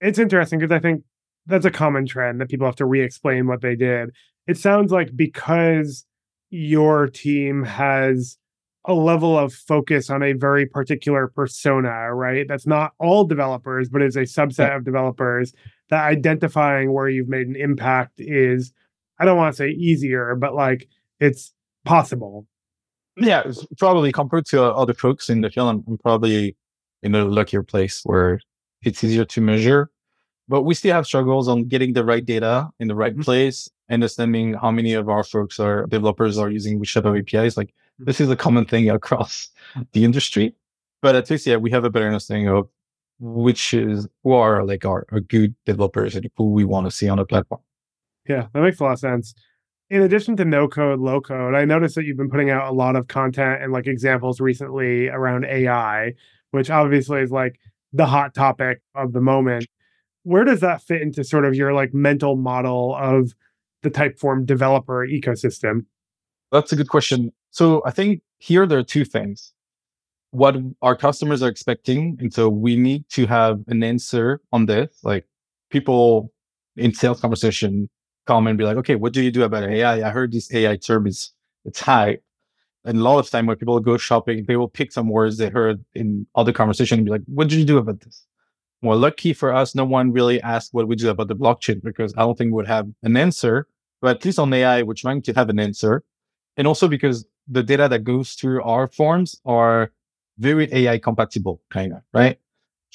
[0.00, 1.02] it's interesting because I think
[1.48, 4.10] that's a common trend that people have to re-explain what they did.
[4.46, 6.06] It sounds like because
[6.50, 8.38] your team has
[8.86, 12.46] a level of focus on a very particular persona, right?
[12.48, 15.52] That's not all developers, but is a subset of developers.
[15.90, 18.72] That identifying where you've made an impact is,
[19.18, 20.88] I don't want to say easier, but like
[21.20, 21.52] it's
[21.84, 22.46] possible.
[23.16, 26.56] Yeah, probably compared to other folks in the field, I'm, I'm probably
[27.02, 28.40] in a luckier place where
[28.82, 29.90] it's easier to measure.
[30.48, 33.22] But we still have struggles on getting the right data in the right mm-hmm.
[33.22, 37.56] place, understanding how many of our folks are developers are using which type of APIs.
[37.56, 38.04] Like mm-hmm.
[38.04, 39.50] this is a common thing across
[39.92, 40.54] the industry.
[41.00, 42.68] But at least, yeah, we have a better understanding of
[43.20, 47.08] which is who are like our, our good developers and who we want to see
[47.08, 47.60] on the platform.
[48.28, 49.34] Yeah, that makes a lot of sense.
[49.90, 52.74] In addition to no code, low code, I noticed that you've been putting out a
[52.74, 56.14] lot of content and like examples recently around AI,
[56.50, 57.58] which obviously is like
[57.92, 59.66] the hot topic of the moment.
[60.28, 63.32] Where does that fit into sort of your like mental model of
[63.82, 65.86] the Typeform developer ecosystem?
[66.52, 67.32] That's a good question.
[67.50, 69.54] So I think here there are two things.
[70.32, 72.18] What our customers are expecting.
[72.20, 74.98] And so we need to have an answer on this.
[75.02, 75.24] Like
[75.70, 76.30] people
[76.76, 77.88] in sales conversation
[78.26, 80.06] come and be like, okay, what do you do about AI?
[80.06, 81.32] I heard this AI term is
[81.64, 82.18] it's high.
[82.84, 85.48] And a lot of time when people go shopping, they will pick some words they
[85.48, 88.26] heard in other conversation and be like, what did you do about this?
[88.80, 92.14] Well, lucky for us, no one really asked what we do about the blockchain because
[92.16, 93.66] I don't think we would have an answer.
[94.00, 96.04] But at least on AI, we're trying to have an answer.
[96.56, 99.90] And also because the data that goes through our forms are
[100.38, 102.38] very AI compatible, kind of, right?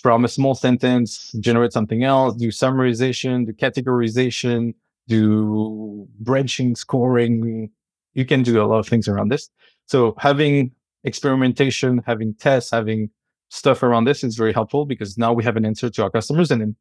[0.01, 4.73] From a small sentence, generate something else, do summarization, do categorization,
[5.07, 7.69] do branching, scoring.
[8.13, 9.49] You can do a lot of things around this.
[9.85, 10.71] So having
[11.03, 13.09] experimentation, having tests, having
[13.53, 16.49] stuff around this is very helpful because now we have an answer to our customers.
[16.49, 16.75] And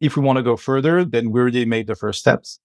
[0.00, 2.58] if we want to go further, then we already made the first steps.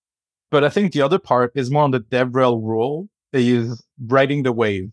[0.49, 4.53] But I think the other part is more on the DevRel role is riding the
[4.53, 4.91] wave.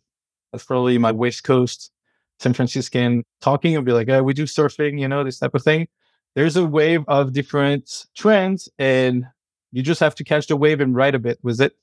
[0.50, 1.92] That's probably my West Coast
[2.40, 5.62] San Franciscan talking It'll be like, oh, we do surfing, you know, this type of
[5.62, 5.86] thing.
[6.34, 9.24] There's a wave of different trends and
[9.70, 11.74] you just have to catch the wave and ride a bit with it.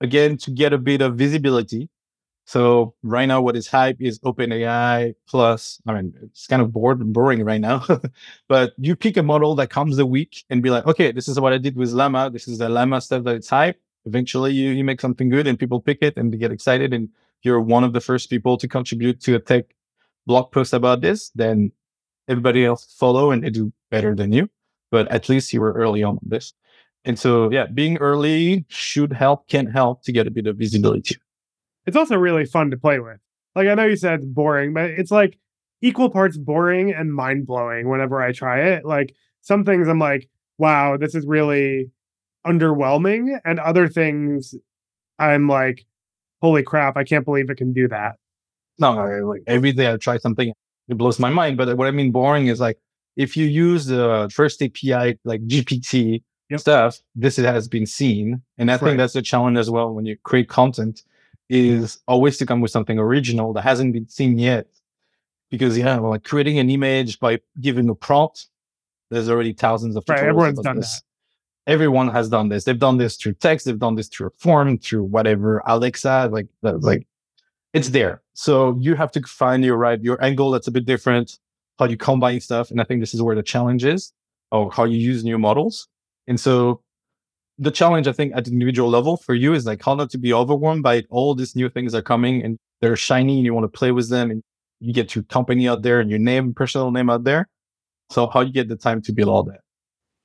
[0.00, 1.88] Again, to get a bit of visibility.
[2.46, 5.80] So right now, what is hype is OpenAI plus.
[5.86, 7.84] I mean, it's kind of bored and boring right now,
[8.48, 11.40] but you pick a model that comes a week and be like, okay, this is
[11.40, 12.30] what I did with Llama.
[12.30, 13.80] This is the Llama stuff that it's hype.
[14.04, 17.08] Eventually, you you make something good and people pick it and they get excited, and
[17.42, 19.64] you're one of the first people to contribute to a tech
[20.26, 21.30] blog post about this.
[21.34, 21.72] Then
[22.28, 24.50] everybody else follow and they do better than you.
[24.90, 26.52] But at least you were early on this.
[27.04, 31.16] And so, yeah, being early should help, can help to get a bit of visibility.
[31.86, 33.18] It's also really fun to play with.
[33.54, 35.38] Like, I know you said it's boring, but it's like
[35.80, 38.84] equal parts boring and mind blowing whenever I try it.
[38.84, 41.90] Like, some things I'm like, wow, this is really
[42.46, 43.38] underwhelming.
[43.44, 44.54] And other things
[45.18, 45.84] I'm like,
[46.40, 48.16] holy crap, I can't believe it can do that.
[48.78, 48.94] No,
[49.24, 50.52] like every day I try something,
[50.88, 51.56] it blows my mind.
[51.56, 52.78] But uh, what I mean boring is like,
[53.16, 56.60] if you use the first API like GPT yep.
[56.60, 58.42] stuff, this has been seen.
[58.58, 58.80] And I right.
[58.80, 61.02] think that's a challenge as well when you create content
[61.48, 64.66] is always to come with something original that hasn't been seen yet.
[65.50, 68.48] Because yeah, well, like creating an image by giving a prompt,
[69.10, 71.00] there's already thousands of right, everyone's done this.
[71.00, 71.72] that.
[71.72, 72.64] Everyone has done this.
[72.64, 73.66] They've done this through text.
[73.66, 76.28] They've done this through a form, through whatever Alexa.
[76.32, 77.06] Like, like
[77.72, 78.22] it's there.
[78.34, 81.38] So you have to find your right your angle that's a bit different.
[81.78, 84.12] How you combine stuff, and I think this is where the challenge is,
[84.52, 85.88] or how you use new models.
[86.28, 86.82] And so
[87.58, 90.18] the challenge, I think, at the individual level for you is like how not to
[90.18, 93.64] be overwhelmed by all these new things are coming and they're shiny and you want
[93.64, 94.42] to play with them and
[94.80, 97.48] you get your company out there and your name, personal name out there.
[98.10, 99.60] So how you get the time to build all that?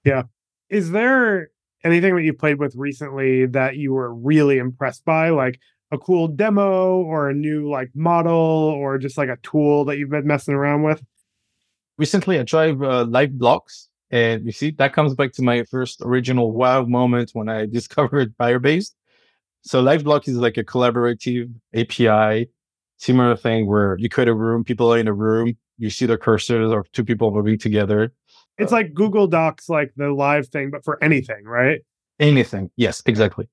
[0.03, 0.23] Yeah.
[0.69, 1.49] Is there
[1.83, 5.29] anything that you played with recently that you were really impressed by?
[5.29, 5.59] Like
[5.91, 10.09] a cool demo or a new like model or just like a tool that you've
[10.09, 11.01] been messing around with?
[11.97, 16.51] Recently, I tried uh, Liveblocks and you see, that comes back to my first original
[16.51, 18.91] wow moment when I discovered Firebase.
[19.61, 22.49] So LiveBlock is like a collaborative API,
[22.97, 26.17] similar thing where you create a room, people are in a room, you see the
[26.17, 28.13] cursors or two people moving together.
[28.57, 31.81] It's like Google Docs, like the live thing, but for anything, right?
[32.19, 32.69] Anything.
[32.75, 33.47] Yes, exactly.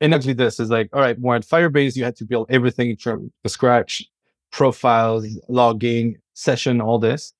[0.00, 2.96] And actually, this is like, all right, more at Firebase, you had to build everything
[2.96, 4.04] from the scratch,
[4.52, 7.32] profiles, logging, session, all this.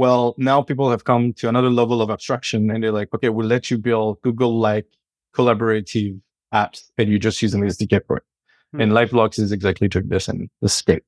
[0.00, 3.46] Well, now people have come to another level of abstraction and they're like, okay, we'll
[3.46, 4.86] let you build Google like
[5.36, 6.18] collaborative
[6.54, 8.22] apps and you just use an SDK for it.
[8.72, 8.80] Hmm.
[8.80, 11.02] And LiveBlocks is exactly took this and the state.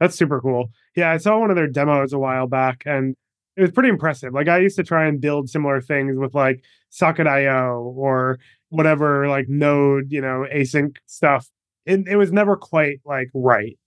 [0.00, 0.68] That's super cool.
[0.94, 3.16] Yeah, I saw one of their demos a while back and
[3.56, 4.34] it was pretty impressive.
[4.34, 9.48] Like I used to try and build similar things with like Socket.io or whatever, like
[9.48, 11.48] Node, you know, async stuff.
[11.86, 13.78] It, it was never quite like right.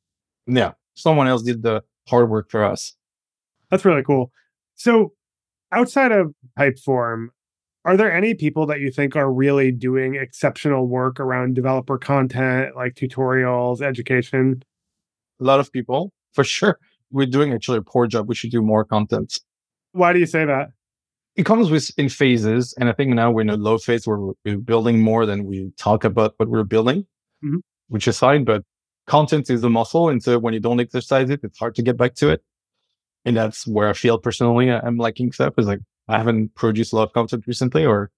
[0.47, 0.71] Yeah.
[0.95, 2.95] Someone else did the hard work for us.
[3.69, 4.31] That's really cool.
[4.75, 5.13] So,
[5.71, 7.27] outside of Typeform,
[7.85, 12.75] are there any people that you think are really doing exceptional work around developer content,
[12.75, 14.63] like tutorials, education?
[15.39, 16.77] A lot of people, for sure.
[17.11, 18.27] We're doing actually a poor job.
[18.27, 19.39] We should do more content.
[19.93, 20.69] Why do you say that?
[21.35, 24.19] It comes with in phases, and I think now we're in a low phase where
[24.19, 27.03] we're building more than we talk about what we're building,
[27.43, 27.57] mm-hmm.
[27.87, 28.43] which is fine.
[28.43, 28.63] But
[29.07, 31.97] content is a muscle, and so when you don't exercise it, it's hard to get
[31.97, 32.43] back to it
[33.25, 36.95] and that's where I feel personally I'm liking stuff is like I haven't produced a
[36.95, 38.11] lot of content recently or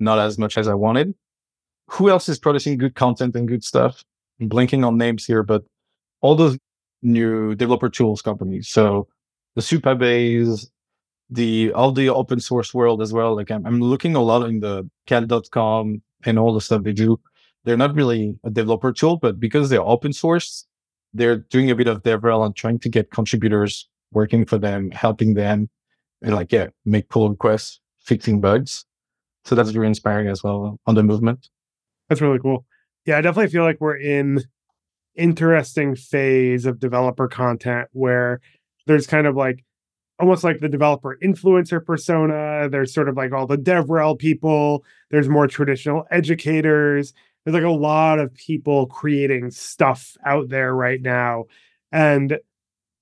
[0.00, 1.14] not as much as I wanted.
[1.90, 4.02] Who else is producing good content and good stuff?
[4.40, 5.62] I'm blinking on names here, but
[6.20, 6.58] all those
[7.02, 8.68] new developer tools companies.
[8.68, 9.06] So
[9.54, 10.66] the Supabase,
[11.30, 13.36] the all the open source world as well.
[13.36, 17.20] Like I'm, I'm looking a lot in the cal.com and all the stuff they do.
[17.64, 20.66] They're not really a developer tool, but because they're open source,
[21.12, 25.34] they're doing a bit of DevRel and trying to get contributors working for them, helping
[25.34, 25.68] them,
[26.22, 28.84] and like yeah, make pull requests, fixing bugs.
[29.44, 31.48] So that's really inspiring as well on the movement.
[32.08, 32.64] That's really cool.
[33.06, 34.42] Yeah, I definitely feel like we're in
[35.16, 38.40] interesting phase of developer content where
[38.86, 39.64] there's kind of like
[40.18, 42.68] almost like the developer influencer persona.
[42.70, 44.84] There's sort of like all the DevRel people.
[45.10, 47.12] There's more traditional educators.
[47.44, 51.44] There's like a lot of people creating stuff out there right now.
[51.92, 52.38] And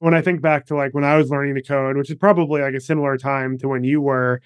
[0.03, 2.61] when I think back to like when I was learning to code, which is probably
[2.61, 4.42] like a similar time to when you were,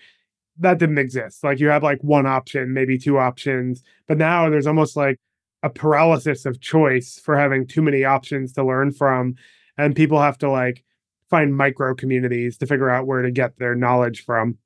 [0.59, 1.43] that didn't exist.
[1.43, 3.83] Like you had like one option, maybe two options.
[4.07, 5.19] But now there's almost like
[5.63, 9.37] a paralysis of choice for having too many options to learn from.
[9.79, 10.85] And people have to like
[11.31, 14.59] find micro communities to figure out where to get their knowledge from.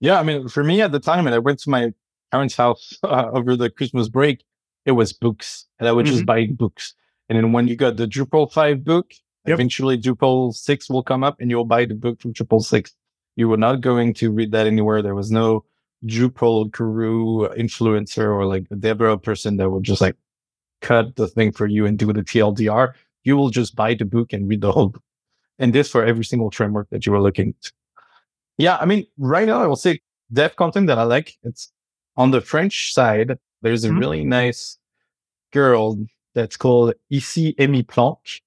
[0.00, 1.92] Yeah, I mean, for me at the time, and I went to my
[2.30, 4.42] parents' house uh, over the Christmas break,
[4.86, 6.14] it was books, and I would mm-hmm.
[6.14, 6.94] just buy books.
[7.28, 9.12] And then when you got the Drupal five book,
[9.46, 9.54] yep.
[9.54, 12.94] eventually Drupal six will come up, and you'll buy the book from Drupal six.
[13.36, 15.02] You were not going to read that anywhere.
[15.02, 15.64] There was no
[16.06, 20.16] Drupal guru influencer or like a DevRel person that would just like
[20.80, 22.92] cut the thing for you and do the TLDR.
[23.24, 25.02] You will just buy the book and read the whole book
[25.58, 27.54] and this for every single framework that you were looking.
[28.58, 30.00] Yeah, I mean, right now I will say
[30.32, 31.36] dev content that I like.
[31.44, 31.72] It's
[32.16, 33.38] on the French side.
[33.62, 33.98] There's a mm-hmm.
[33.98, 34.78] really nice
[35.52, 35.98] girl
[36.34, 38.40] that's called Ici Amy Planck.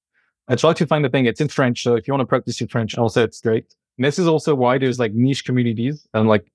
[0.48, 1.26] I try to find the thing.
[1.26, 3.74] It's in French, so if you want to practice your French, I'll it's great.
[3.98, 6.52] And this is also why there's like niche communities and like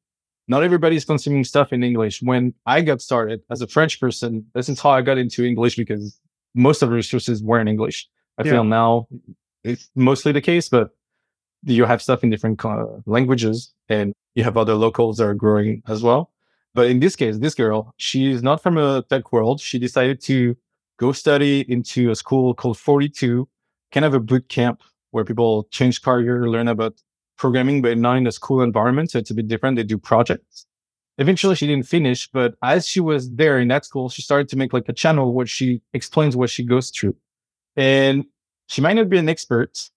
[0.46, 2.22] not everybody's consuming stuff in English.
[2.22, 5.76] When I got started as a French person, this is how I got into English
[5.76, 6.18] because
[6.54, 8.08] most of the resources were in English.
[8.38, 8.52] I yeah.
[8.52, 9.08] feel now
[9.64, 10.90] it's mostly the case, but
[11.64, 15.82] you have stuff in different uh, languages and you have other locals that are growing
[15.88, 16.30] as well.
[16.74, 19.60] But in this case, this girl, she's not from a tech world.
[19.60, 20.56] She decided to
[20.98, 23.48] go study into a school called 42,
[23.92, 26.94] kind of a boot camp where people change career, learn about
[27.36, 29.10] programming, but not in a school environment.
[29.10, 29.76] So it's a bit different.
[29.76, 30.66] They do projects.
[31.18, 34.56] Eventually, she didn't finish, but as she was there in that school, she started to
[34.56, 37.16] make like a channel where she explains what she goes through.
[37.76, 38.24] And
[38.68, 39.90] she might not be an expert.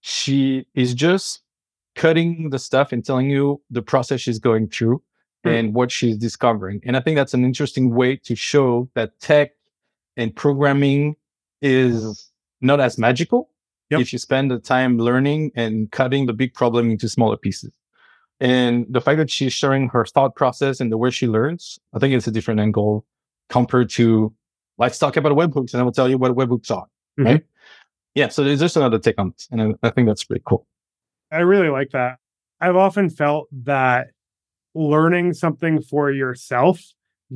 [0.00, 1.40] She is just
[1.94, 5.02] cutting the stuff and telling you the process she's going through
[5.44, 5.58] mm.
[5.58, 6.80] and what she's discovering.
[6.84, 9.50] And I think that's an interesting way to show that tech
[10.16, 11.16] and programming
[11.60, 12.31] is
[12.62, 13.50] not as magical
[13.90, 14.00] yep.
[14.00, 17.72] if you spend the time learning and cutting the big problem into smaller pieces.
[18.40, 21.98] And the fact that she's sharing her thought process and the way she learns, I
[21.98, 23.04] think it's a different angle
[23.48, 24.32] compared to
[24.78, 26.86] let's talk about webhooks and I will tell you what webhooks are.
[27.18, 27.24] Mm-hmm.
[27.24, 27.44] Right
[28.14, 30.66] yeah, so there's just another take on this, and I, I think that's pretty cool.
[31.30, 32.18] I really like that.
[32.60, 34.08] I've often felt that
[34.74, 36.80] learning something for yourself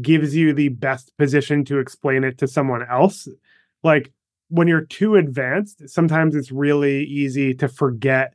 [0.00, 3.26] gives you the best position to explain it to someone else.
[3.82, 4.12] Like
[4.48, 8.34] when you're too advanced, sometimes it's really easy to forget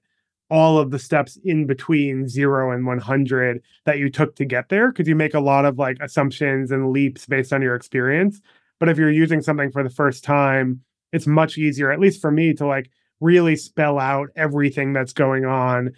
[0.49, 4.91] all of the steps in between 0 and 100 that you took to get there
[4.91, 8.41] because you make a lot of like assumptions and leaps based on your experience.
[8.77, 10.81] But if you're using something for the first time,
[11.13, 12.89] it's much easier, at least for me, to like
[13.21, 15.91] really spell out everything that's going on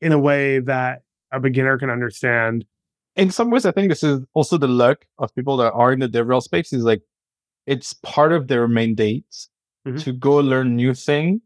[0.00, 2.64] in a way that a beginner can understand.
[3.14, 6.00] In some ways, I think this is also the luck of people that are in
[6.00, 7.02] the DevRel space is like
[7.66, 9.48] it's part of their mandates
[9.86, 9.98] mm-hmm.
[9.98, 11.40] to go learn new thing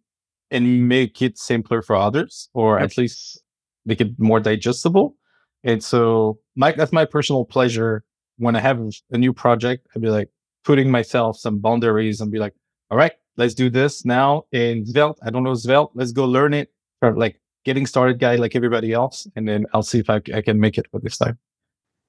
[0.51, 2.91] and make it simpler for others, or yep.
[2.91, 3.43] at least
[3.87, 5.17] make it more digestible.
[5.63, 8.05] And so my that's my personal pleasure
[8.39, 8.81] when I have
[9.11, 10.29] a new project, I'd be like
[10.65, 12.55] putting myself some boundaries and be like,
[12.91, 15.19] all right, let's do this now in Svelte.
[15.23, 15.91] I don't know Svelte.
[15.95, 16.71] Let's go learn it.
[17.03, 19.27] Or like getting started guy like everybody else.
[19.37, 21.39] And then I'll see if I, I can make it for this time.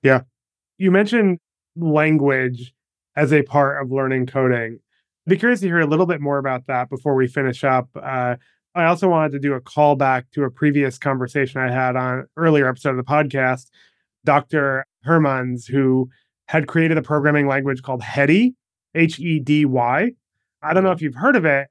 [0.04, 0.22] Yeah.
[0.78, 1.40] You mentioned
[1.76, 2.74] language
[3.16, 4.80] as a part of learning coding.
[5.26, 7.90] I'd be curious to hear a little bit more about that before we finish up.
[7.96, 8.36] Uh,
[8.76, 12.68] I also wanted to do a callback to a previous conversation I had on earlier
[12.68, 13.70] episode of the podcast.
[14.24, 14.86] Dr.
[15.06, 16.10] Hermans, who
[16.48, 18.54] had created a programming language called Hedy,
[18.94, 20.12] H E D Y,
[20.62, 21.70] I don't know if you've heard of it.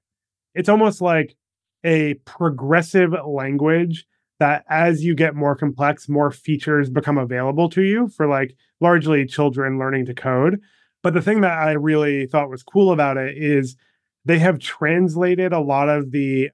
[0.54, 1.36] It's almost like
[1.84, 4.06] a progressive language
[4.40, 9.26] that as you get more complex, more features become available to you for like largely
[9.26, 10.60] children learning to code.
[11.04, 13.76] But the thing that I really thought was cool about it is
[14.24, 16.48] they have translated a lot of the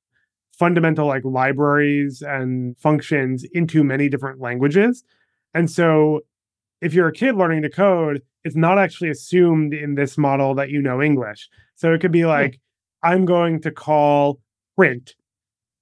[0.50, 5.04] fundamental like libraries and functions into many different languages.
[5.54, 6.22] And so
[6.80, 10.70] if you're a kid learning to code, it's not actually assumed in this model that
[10.70, 11.48] you know English.
[11.76, 12.28] So it could be hmm.
[12.28, 12.54] like,
[13.04, 13.10] yeah.
[13.10, 14.40] I'm going to call
[14.76, 15.14] print.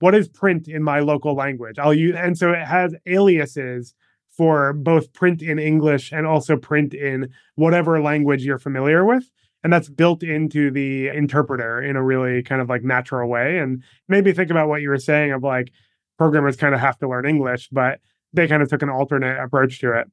[0.00, 1.78] What is print in my local language?
[1.78, 3.94] I'll use, and so it has aliases
[4.38, 9.28] for both print in English and also print in whatever language you're familiar with.
[9.62, 13.58] And that's built into the interpreter in a really kind of like natural way.
[13.58, 15.72] And maybe think about what you were saying of like
[16.16, 17.98] programmers kind of have to learn English, but
[18.32, 20.06] they kind of took an alternate approach to it.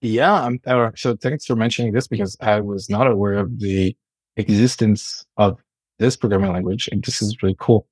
[0.00, 0.34] Yeah.
[0.34, 3.96] I'm, uh, so thanks for mentioning this because I was not aware of the
[4.36, 5.62] existence of
[5.98, 7.86] this programming language, and this is really cool.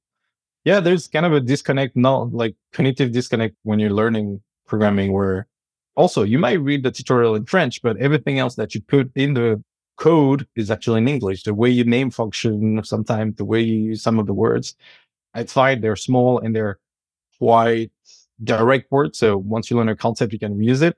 [0.64, 5.46] Yeah, there's kind of a disconnect, not like cognitive disconnect when you're learning programming, where
[6.00, 9.34] also you might read the tutorial in French, but everything else that you put in
[9.34, 9.62] the
[9.96, 11.42] code is actually in English.
[11.42, 14.74] The way you name function, sometimes the way you use some of the words.
[15.34, 15.80] It's fine.
[15.80, 16.78] They're small and they're
[17.38, 17.92] quite
[18.42, 19.18] direct words.
[19.18, 20.96] So once you learn a concept, you can reuse it.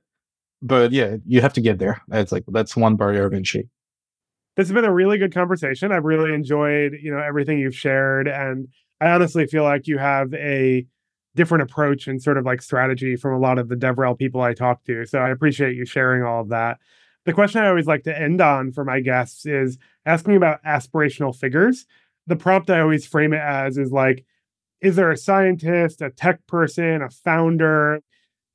[0.62, 2.00] But yeah, you have to get there.
[2.12, 3.68] It's like that's one barrier of entry.
[4.56, 5.90] This has been a really good conversation.
[5.90, 8.28] I've really enjoyed, you know, everything you've shared.
[8.28, 8.68] And
[9.00, 10.86] I honestly feel like you have a
[11.34, 14.52] different approach and sort of like strategy from a lot of the DevRel people I
[14.52, 15.06] talk to.
[15.06, 16.78] So I appreciate you sharing all of that.
[17.24, 21.34] The question I always like to end on for my guests is asking about aspirational
[21.34, 21.86] figures.
[22.26, 24.24] The prompt I always frame it as is like,
[24.80, 28.02] is there a scientist, a tech person, a founder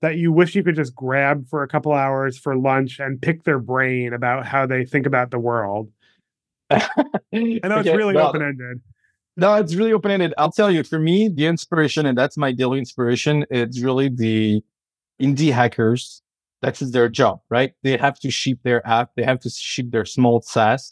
[0.01, 3.43] that you wish you could just grab for a couple hours for lunch and pick
[3.43, 5.89] their brain about how they think about the world?
[6.69, 6.80] I
[7.32, 8.82] know okay, it's really well, open ended.
[9.38, 10.33] No, it's really open ended.
[10.38, 14.63] I'll tell you, for me, the inspiration, and that's my daily inspiration, it's really the
[15.21, 16.21] indie hackers.
[16.61, 17.73] That's their job, right?
[17.83, 20.91] They have to ship their app, they have to ship their small SaaS,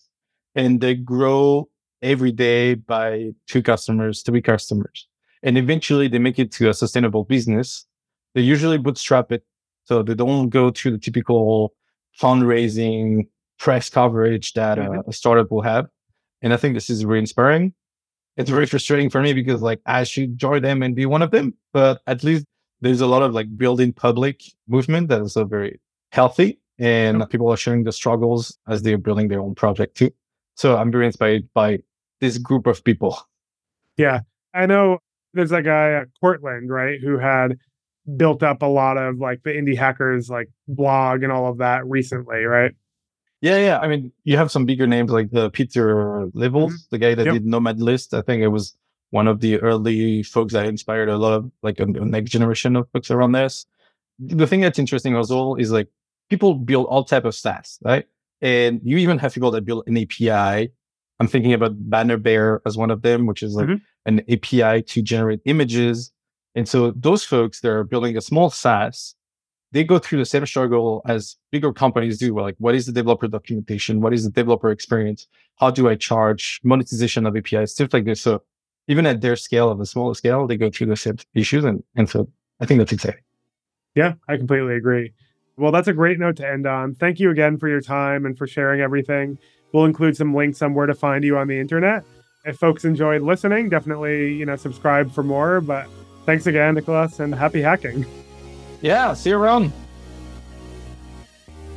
[0.53, 1.69] and they grow
[2.03, 5.07] every day by two customers, three customers.
[5.41, 7.87] And eventually they make it to a sustainable business
[8.35, 9.43] they usually bootstrap it.
[9.85, 11.73] So they don't go through the typical
[12.21, 13.27] fundraising
[13.57, 15.09] press coverage that mm-hmm.
[15.09, 15.87] a startup will have.
[16.41, 17.73] And I think this is really inspiring.
[18.37, 21.31] It's very frustrating for me because like I should join them and be one of
[21.31, 22.45] them, but at least
[22.81, 25.79] there's a lot of like building public movement that is so very
[26.11, 30.11] healthy and people are sharing the struggles as they're building their own project too.
[30.55, 31.79] So I'm very inspired by
[32.19, 33.17] this group of people.
[33.97, 34.21] Yeah.
[34.53, 34.99] I know
[35.33, 37.57] there's a guy at Courtland, right, who had
[38.17, 41.85] built up a lot of like the indie hackers like blog and all of that
[41.85, 42.71] recently, right?
[43.45, 43.79] Yeah, yeah.
[43.79, 46.87] I mean, you have some bigger names like the Pieter Levels, mm-hmm.
[46.89, 47.33] the guy that yep.
[47.33, 48.13] did Nomad List.
[48.13, 48.75] I think it was
[49.11, 52.75] one of the early folks that inspired a lot of like a, a next generation
[52.75, 53.65] of folks around this.
[54.19, 55.89] The thing that's interesting as well is like
[56.29, 58.05] people build all type of SaaS, right?
[58.41, 60.71] And you even have people that build an API.
[61.19, 64.07] I'm thinking about Bannerbear as one of them, which is like mm-hmm.
[64.07, 66.11] an API to generate images
[66.55, 69.13] and so those folks that are building a small SaaS,
[69.75, 72.33] they go through the same struggle as bigger companies do.
[72.39, 73.99] Like, what is the developer documentation?
[73.99, 75.27] What is the developer experience?
[75.57, 77.73] How do I charge monetization of APIs?
[77.73, 78.21] Stuff like this.
[78.21, 78.41] So
[78.87, 81.65] even at their scale, of a smaller scale, they go through the same issues.
[81.65, 82.29] And, and so
[82.61, 83.19] I think that's exciting.
[83.95, 85.11] Yeah, I completely agree.
[85.57, 86.95] Well, that's a great note to end on.
[86.95, 89.37] Thank you again for your time and for sharing everything.
[89.73, 92.05] We'll include some links on where to find you on the internet.
[92.45, 95.59] If folks enjoyed listening, definitely, you know, subscribe for more.
[95.59, 95.89] But
[96.25, 98.03] Thanks again, Nicolas, and happy hacking.
[98.85, 99.73] Yeah, see you around.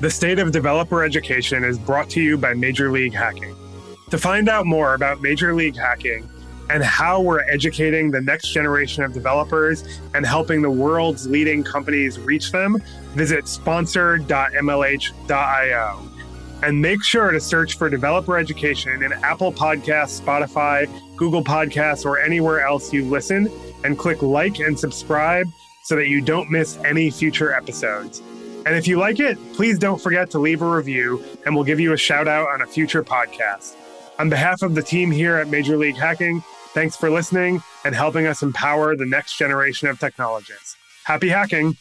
[0.01, 3.57] The State of Developer Education is brought to you by Major League Hacking.
[4.11, 6.29] To find out more about Major League Hacking
[6.69, 12.21] and how we're educating the next generation of developers and helping the world's leading companies
[12.21, 12.77] reach them,
[13.15, 16.09] visit sponsor.mlh.io.
[16.63, 20.87] And make sure to search for developer education in Apple Podcasts, Spotify,
[21.17, 23.51] Google Podcasts, or anywhere else you listen
[23.83, 25.47] and click like and subscribe
[25.89, 28.21] so that you don't miss any future episodes.
[28.67, 31.81] And if you like it, please don't forget to leave a review and we'll give
[31.81, 33.75] you a shout out on a future podcast.
[34.19, 36.43] On behalf of the team here at Major League Hacking,
[36.75, 40.77] thanks for listening and helping us empower the next generation of technologists.
[41.05, 41.79] Happy hacking!